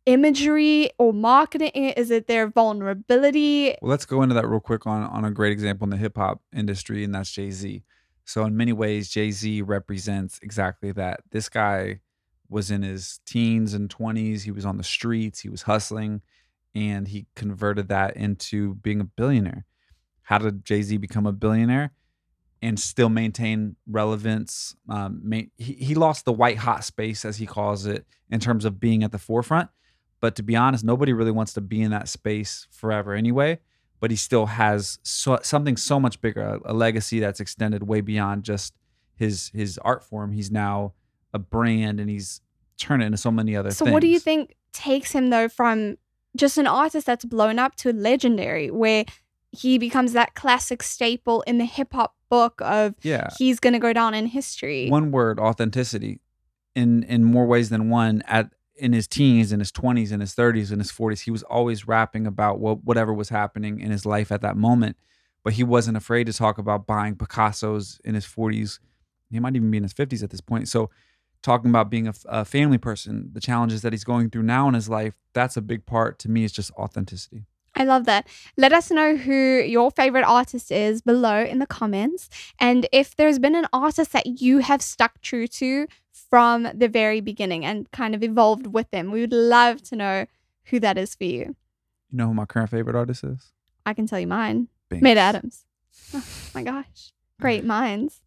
imagery 0.05 0.91
or 0.99 1.11
marketing? 1.11 1.71
Is 1.73 2.11
it 2.11 2.27
their 2.27 2.47
vulnerability? 2.47 3.75
Well, 3.81 3.89
let's 3.89 4.05
go 4.05 4.21
into 4.21 4.35
that 4.35 4.47
real 4.47 4.59
quick 4.59 4.85
on 4.85 5.03
on 5.03 5.25
a 5.25 5.31
great 5.31 5.51
example 5.51 5.85
in 5.85 5.89
the 5.89 5.97
hip 5.97 6.17
hop 6.17 6.41
industry, 6.53 7.03
and 7.03 7.15
that's 7.15 7.31
Jay 7.31 7.49
Z. 7.49 7.83
So 8.25 8.43
in 8.45 8.55
many 8.55 8.73
ways, 8.73 9.09
Jay 9.09 9.31
Z 9.31 9.63
represents 9.63 10.39
exactly 10.43 10.91
that. 10.91 11.21
This 11.31 11.49
guy 11.49 12.01
was 12.49 12.71
in 12.71 12.81
his 12.81 13.19
teens 13.25 13.73
and 13.73 13.89
twenties. 13.89 14.43
He 14.43 14.51
was 14.51 14.65
on 14.65 14.77
the 14.77 14.83
streets. 14.83 15.39
He 15.39 15.49
was 15.49 15.63
hustling, 15.63 16.21
and 16.73 17.07
he 17.07 17.27
converted 17.35 17.87
that 17.89 18.15
into 18.15 18.75
being 18.75 19.01
a 19.01 19.05
billionaire. 19.05 19.65
How 20.23 20.37
did 20.37 20.65
Jay 20.65 20.81
Z 20.81 20.97
become 20.97 21.25
a 21.25 21.31
billionaire? 21.31 21.91
And 22.61 22.79
still 22.79 23.09
maintain 23.09 23.75
relevance. 23.85 24.75
Um, 24.89 25.21
ma- 25.23 25.51
he, 25.57 25.73
he 25.73 25.93
lost 25.93 26.25
the 26.25 26.33
white 26.33 26.57
hot 26.57 26.83
space, 26.83 27.23
as 27.23 27.37
he 27.37 27.45
calls 27.45 27.85
it, 27.85 28.05
in 28.31 28.39
terms 28.39 28.65
of 28.65 28.79
being 28.79 29.03
at 29.03 29.11
the 29.11 29.19
forefront. 29.19 29.69
But 30.19 30.35
to 30.37 30.43
be 30.43 30.55
honest, 30.55 30.83
nobody 30.83 31.13
really 31.13 31.31
wants 31.31 31.53
to 31.53 31.61
be 31.61 31.81
in 31.81 31.91
that 31.91 32.09
space 32.09 32.67
forever 32.71 33.13
anyway. 33.13 33.59
But 33.99 34.09
he 34.09 34.17
still 34.17 34.47
has 34.47 34.97
so, 35.03 35.39
something 35.43 35.77
so 35.77 35.99
much 35.99 36.21
bigger, 36.21 36.41
a, 36.41 36.71
a 36.71 36.73
legacy 36.73 37.19
that's 37.19 37.39
extended 37.39 37.83
way 37.83 38.01
beyond 38.01 38.43
just 38.43 38.73
his 39.15 39.49
his 39.53 39.77
art 39.77 40.03
form. 40.03 40.31
He's 40.31 40.51
now 40.51 40.93
a 41.35 41.39
brand, 41.39 41.99
and 41.99 42.09
he's 42.09 42.41
turned 42.77 43.03
it 43.03 43.05
into 43.07 43.17
so 43.17 43.31
many 43.31 43.55
other 43.55 43.71
So 43.71 43.85
things. 43.85 43.93
what 43.93 44.01
do 44.01 44.07
you 44.07 44.19
think 44.19 44.55
takes 44.73 45.11
him 45.11 45.29
though 45.29 45.47
from 45.47 45.97
just 46.35 46.57
an 46.57 46.67
artist 46.67 47.05
that's 47.05 47.23
blown 47.23 47.57
up 47.59 47.75
to 47.77 47.93
legendary 47.93 48.69
where 48.69 49.05
he 49.51 49.77
becomes 49.77 50.11
that 50.13 50.35
classic 50.35 50.83
staple 50.83 51.41
in 51.43 51.57
the 51.57 51.65
hip 51.65 51.93
hop 51.93 52.15
book 52.29 52.59
of 52.61 52.93
Yeah, 53.01 53.29
he's 53.37 53.59
going 53.59 53.71
to 53.73 53.79
go 53.79 53.93
down 53.93 54.13
in 54.13 54.25
history. 54.25 54.89
one 54.89 55.11
word: 55.11 55.39
authenticity. 55.39 56.19
In 56.73 57.03
in 57.03 57.23
more 57.23 57.45
ways 57.45 57.69
than 57.69 57.89
one. 57.89 58.21
At 58.27 58.49
in 58.77 58.91
his 58.91 59.07
teens, 59.07 59.53
in 59.53 59.59
his 59.59 59.71
twenties, 59.71 60.11
in 60.11 60.19
his 60.19 60.33
thirties, 60.33 60.71
in 60.73 60.79
his 60.79 60.91
forties, 60.91 61.21
he 61.21 61.31
was 61.31 61.43
always 61.43 61.87
rapping 61.87 62.27
about 62.27 62.59
what 62.59 62.83
whatever 62.83 63.13
was 63.13 63.29
happening 63.29 63.79
in 63.79 63.91
his 63.91 64.05
life 64.05 64.29
at 64.33 64.41
that 64.41 64.57
moment. 64.57 64.97
But 65.45 65.53
he 65.53 65.63
wasn't 65.63 65.95
afraid 65.95 66.25
to 66.25 66.33
talk 66.33 66.57
about 66.57 66.85
buying 66.85 67.15
Picasso's 67.15 68.01
in 68.03 68.13
his 68.15 68.25
forties. 68.25 68.81
He 69.31 69.39
might 69.39 69.55
even 69.55 69.71
be 69.71 69.77
in 69.77 69.83
his 69.83 69.93
fifties 69.93 70.21
at 70.23 70.31
this 70.31 70.41
point. 70.41 70.67
So, 70.67 70.89
talking 71.45 71.69
about 71.69 71.89
being 71.91 72.11
a 72.25 72.43
family 72.43 72.79
person, 72.79 73.29
the 73.31 73.39
challenges 73.39 73.83
that 73.83 73.93
he's 73.93 74.03
going 74.03 74.31
through 74.31 74.43
now 74.43 74.67
in 74.67 74.73
his 74.73 74.89
life, 74.89 75.13
that's 75.33 75.55
a 75.55 75.61
big 75.61 75.85
part 75.85 76.17
to 76.19 76.29
me. 76.29 76.43
Is 76.43 76.51
just 76.51 76.71
authenticity. 76.71 77.45
I 77.75 77.83
love 77.83 78.05
that. 78.05 78.27
Let 78.57 78.73
us 78.73 78.89
know 78.89 79.15
who 79.15 79.61
your 79.61 79.91
favorite 79.91 80.23
artist 80.23 80.71
is 80.71 81.01
below 81.01 81.43
in 81.43 81.59
the 81.59 81.67
comments. 81.67 82.29
And 82.59 82.87
if 82.91 83.15
there's 83.15 83.37
been 83.37 83.53
an 83.55 83.67
artist 83.73 84.13
that 84.13 84.41
you 84.41 84.59
have 84.59 84.81
stuck 84.81 85.21
true 85.21 85.45
to 85.47 85.87
from 86.11 86.69
the 86.73 86.87
very 86.87 87.19
beginning 87.21 87.65
and 87.65 87.91
kind 87.91 88.15
of 88.15 88.23
evolved 88.23 88.67
with 88.67 88.89
them, 88.91 89.11
we 89.11 89.19
would 89.21 89.33
love 89.33 89.81
to 89.83 89.95
know 89.95 90.25
who 90.65 90.79
that 90.79 90.97
is 90.97 91.15
for 91.15 91.25
you. 91.25 91.55
You 92.09 92.17
know 92.17 92.27
who 92.27 92.33
my 92.33 92.45
current 92.45 92.69
favorite 92.69 92.95
artist 92.95 93.23
is? 93.23 93.51
I 93.85 93.93
can 93.93 94.07
tell 94.07 94.19
you 94.19 94.27
mine. 94.27 94.69
BINX. 94.89 95.01
Mada 95.01 95.19
Atoms. 95.19 95.65
Oh 96.13 96.23
my 96.53 96.63
gosh. 96.63 97.11
Great 97.41 97.65
minds. 97.65 98.21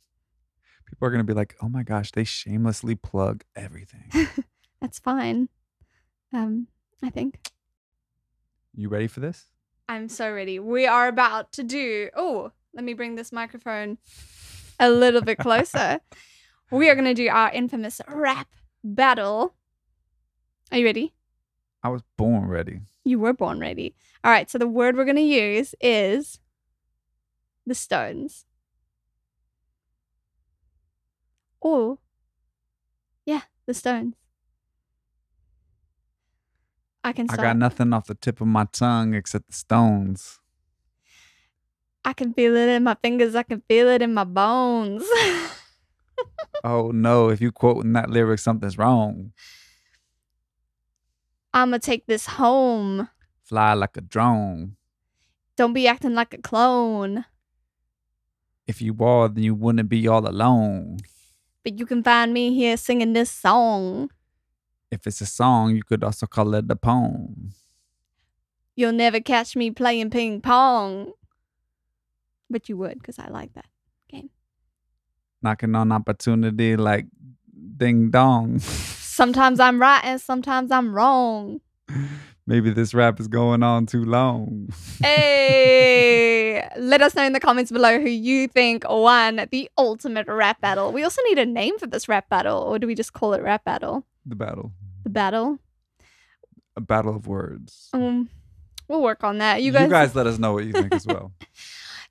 People 0.98 1.06
are 1.06 1.11
gonna 1.12 1.22
be 1.22 1.32
like, 1.32 1.54
"Oh 1.62 1.68
my 1.68 1.84
gosh, 1.84 2.11
they 2.11 2.24
shamelessly 2.24 2.96
plug 2.96 3.44
everything." 3.54 4.11
That's 4.80 4.98
fine. 4.98 5.48
Um, 6.32 6.66
I 7.04 7.11
think. 7.11 7.52
You 8.74 8.88
ready 8.88 9.06
for 9.06 9.20
this? 9.20 9.46
I'm 9.88 10.08
so 10.08 10.32
ready. 10.32 10.58
We 10.58 10.88
are 10.88 11.06
about 11.06 11.52
to 11.52 11.62
do. 11.62 12.11
Oh, 12.16 12.50
let 12.74 12.82
me 12.82 12.94
bring 12.94 13.14
this 13.14 13.30
microphone 13.30 13.98
a 14.80 14.90
little 14.90 15.22
bit 15.22 15.38
closer. 15.38 16.00
we 16.72 16.90
are 16.90 16.96
going 16.96 17.04
to 17.04 17.14
do 17.14 17.28
our 17.28 17.52
infamous 17.52 18.00
rap 18.08 18.48
battle. 18.82 19.54
Are 20.72 20.78
you 20.78 20.84
ready? 20.84 21.14
I 21.84 21.90
was 21.90 22.02
born 22.16 22.48
ready. 22.48 22.80
You 23.04 23.20
were 23.20 23.32
born 23.32 23.61
ready. 23.61 23.94
All 24.24 24.32
right. 24.32 24.50
So 24.50 24.58
the 24.58 24.66
word 24.66 24.96
we're 24.96 25.04
going 25.04 25.16
to 25.16 25.22
use 25.22 25.76
is 25.80 26.40
the 27.66 27.74
Stones. 27.74 28.46
Oh, 31.70 31.98
yeah, 33.26 33.42
the 33.66 33.74
Stones. 33.74 34.14
I 37.04 37.12
can 37.12 37.26
I 37.31 37.37
got 37.37 37.57
nothing 37.59 37.92
off 37.92 38.07
the 38.07 38.14
tip 38.14 38.40
of 38.40 38.46
my 38.46 38.64
tongue 38.72 39.12
except 39.14 39.48
the 39.48 39.52
stones. 39.52 40.40
I 42.04 42.12
can 42.14 42.33
feel 42.33 42.57
it 42.57 42.68
in 42.68 42.85
my 42.85 42.96
fingers. 43.02 43.35
I 43.35 43.42
can 43.42 43.62
feel 43.68 43.88
it 43.88 44.02
in 44.02 44.14
my 44.14 44.24
bones. 44.24 45.04
Oh 46.64 46.90
no, 46.90 47.28
if 47.28 47.40
you 47.40 47.52
quoting 47.52 47.92
that 47.92 48.11
lyric, 48.11 48.40
something's 48.40 48.76
wrong. 48.76 49.33
I'ma 51.54 51.78
take 51.78 52.07
this 52.07 52.26
home. 52.26 53.09
Fly 53.44 53.74
like 53.74 53.96
a 53.96 54.00
drone. 54.00 54.74
Don't 55.57 55.72
be 55.72 55.87
acting 55.87 56.14
like 56.14 56.35
a 56.35 56.38
clone. 56.38 57.26
If 58.66 58.83
you 58.83 58.96
are, 58.98 59.28
then 59.28 59.44
you 59.44 59.54
wouldn't 59.54 59.88
be 59.88 60.09
all 60.09 60.26
alone. 60.28 60.98
But 61.68 61.78
you 61.78 61.85
can 61.85 62.02
find 62.02 62.33
me 62.33 62.54
here 62.54 62.78
singing 62.78 63.12
this 63.12 63.31
song. 63.31 64.09
If 64.90 65.07
it's 65.07 65.20
a 65.20 65.26
song, 65.26 65.76
you 65.76 65.83
could 65.83 66.02
also 66.02 66.24
call 66.24 66.54
it 66.54 66.64
a 66.70 66.76
poem. 66.76 67.50
You'll 68.74 68.92
never 68.92 69.20
catch 69.20 69.54
me 69.54 69.70
playing 69.70 70.09
ping 70.09 70.40
pong. 70.40 71.12
But 72.48 72.70
you 72.70 72.78
would, 72.78 72.94
because 72.94 73.18
I 73.18 73.28
like 73.28 73.52
that. 73.52 73.66
Game. 74.11 74.31
Knocking 75.42 75.74
on 75.74 75.92
opportunity 75.92 76.74
like 76.74 77.04
ding 77.76 78.09
dong. 78.09 78.61
Sometimes 78.61 79.61
I'm 79.61 79.78
right 79.78 80.00
and 80.04 80.18
sometimes 80.18 80.72
I'm 80.72 80.94
wrong. 80.94 81.61
Maybe 82.48 82.70
this 82.70 82.94
rap 82.94 83.20
is 83.20 83.28
going 83.28 83.62
on 83.62 83.84
too 83.84 84.06
long. 84.06 84.70
Hey, 85.02 86.66
let 86.78 87.02
us 87.02 87.14
know 87.14 87.22
in 87.24 87.34
the 87.34 87.40
comments 87.40 87.70
below 87.70 88.00
who 88.00 88.08
you 88.08 88.48
think 88.48 88.84
won 88.88 89.46
the 89.50 89.70
ultimate 89.76 90.26
rap 90.28 90.58
battle. 90.62 90.90
We 90.90 91.02
also 91.04 91.20
need 91.28 91.38
a 91.38 91.44
name 91.44 91.78
for 91.78 91.87
this 91.87 92.08
rap 92.08 92.30
battle, 92.30 92.62
or 92.62 92.78
do 92.78 92.87
we 92.87 92.94
just 92.94 93.12
call 93.12 93.34
it 93.34 93.42
rap 93.42 93.66
battle? 93.66 94.06
The 94.24 94.34
battle. 94.34 94.72
The 95.04 95.11
battle. 95.11 95.58
A 96.74 96.80
battle 96.80 97.14
of 97.14 97.26
words. 97.26 97.90
Um, 97.92 98.30
we'll 98.88 99.02
work 99.02 99.24
on 99.24 99.37
that. 99.38 99.61
You 99.61 99.70
guys, 99.70 99.82
You 99.82 99.88
guys, 99.90 100.08
guys, 100.08 100.14
let 100.14 100.26
us 100.26 100.38
know 100.38 100.54
what 100.54 100.64
you 100.64 100.72
think 100.72 100.94
as 100.94 101.06
well. 101.06 101.32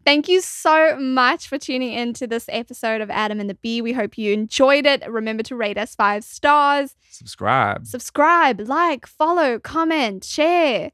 thank 0.07 0.29
you 0.29 0.39
so 0.39 0.97
much 0.97 1.49
for 1.49 1.57
tuning 1.57 1.91
in 1.91 2.13
to 2.13 2.25
this 2.25 2.45
episode 2.47 3.01
of 3.01 3.09
Adam 3.09 3.41
and 3.41 3.49
the 3.49 3.55
Bee. 3.55 3.81
We 3.81 3.91
hope 3.91 4.17
you 4.17 4.31
enjoyed 4.31 4.85
it. 4.85 5.05
Remember 5.05 5.43
to 5.43 5.55
rate 5.55 5.77
us 5.77 5.95
five 5.95 6.23
stars, 6.23 6.95
Subscribe 7.09 7.85
subscribe, 7.85 8.61
like, 8.61 9.05
follow, 9.05 9.59
comment, 9.59 10.23
share, 10.23 10.91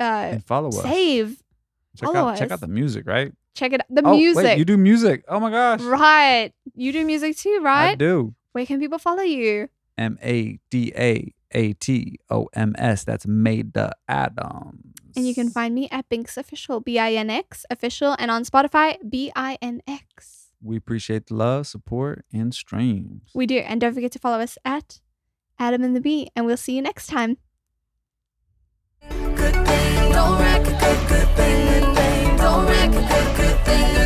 uh, 0.00 0.02
and 0.02 0.44
follow 0.44 0.70
us. 0.70 0.82
save. 0.82 1.40
Check 1.96 2.08
follow 2.08 2.30
out 2.30 2.38
check 2.38 2.50
out 2.50 2.60
the 2.60 2.66
music, 2.66 3.06
right? 3.06 3.32
Check 3.54 3.74
it. 3.74 3.80
Out. 3.80 3.86
The 3.90 4.02
oh, 4.04 4.16
music. 4.16 4.44
Wait, 4.44 4.58
you 4.58 4.64
do 4.64 4.76
music. 4.76 5.24
Oh 5.28 5.38
my 5.38 5.50
gosh. 5.50 5.80
Right. 5.80 6.52
You 6.74 6.92
do 6.92 7.04
music 7.04 7.36
too, 7.36 7.60
right? 7.62 7.90
I 7.90 7.94
do. 7.94 8.34
Where 8.52 8.66
can 8.66 8.80
people 8.80 8.98
follow 8.98 9.22
you? 9.22 9.68
M 9.96 10.18
A 10.22 10.58
D 10.70 10.92
A 10.96 11.32
a 11.52 11.72
T 11.74 12.18
O 12.30 12.48
M 12.54 12.74
S. 12.78 13.04
That's 13.04 13.26
Made 13.26 13.72
the 13.72 13.92
Adams. 14.08 14.94
And 15.16 15.26
you 15.26 15.34
can 15.34 15.50
find 15.50 15.74
me 15.74 15.88
at 15.90 16.08
BINX 16.08 16.36
Official, 16.36 16.80
B 16.80 16.98
I 16.98 17.12
N 17.12 17.30
X 17.30 17.64
Official, 17.70 18.16
and 18.18 18.30
on 18.30 18.44
Spotify, 18.44 18.96
B 19.08 19.32
I 19.34 19.58
N 19.60 19.82
X. 19.86 20.48
We 20.62 20.76
appreciate 20.76 21.26
the 21.28 21.34
love, 21.34 21.66
support, 21.66 22.24
and 22.32 22.54
streams. 22.54 23.30
We 23.34 23.46
do. 23.46 23.58
And 23.58 23.80
don't 23.80 23.94
forget 23.94 24.12
to 24.12 24.18
follow 24.18 24.40
us 24.40 24.58
at 24.64 25.00
Adam 25.58 25.82
and 25.82 25.96
the 25.96 26.00
Bee, 26.00 26.28
and 26.36 26.46
we'll 26.46 26.56
see 26.56 26.76
you 26.76 26.82
next 26.82 27.06
time. 27.06 27.38
Good 29.08 29.54
thing, 29.54 30.12
don't 30.12 30.40
a 30.40 30.60
good, 30.62 31.08
good 31.08 31.28
thing, 31.36 31.84
good 31.84 31.96
thing, 31.96 32.36
don't 32.36 32.68
a 32.68 32.88
good, 32.90 33.36
good 33.36 33.64
thing. 33.64 33.99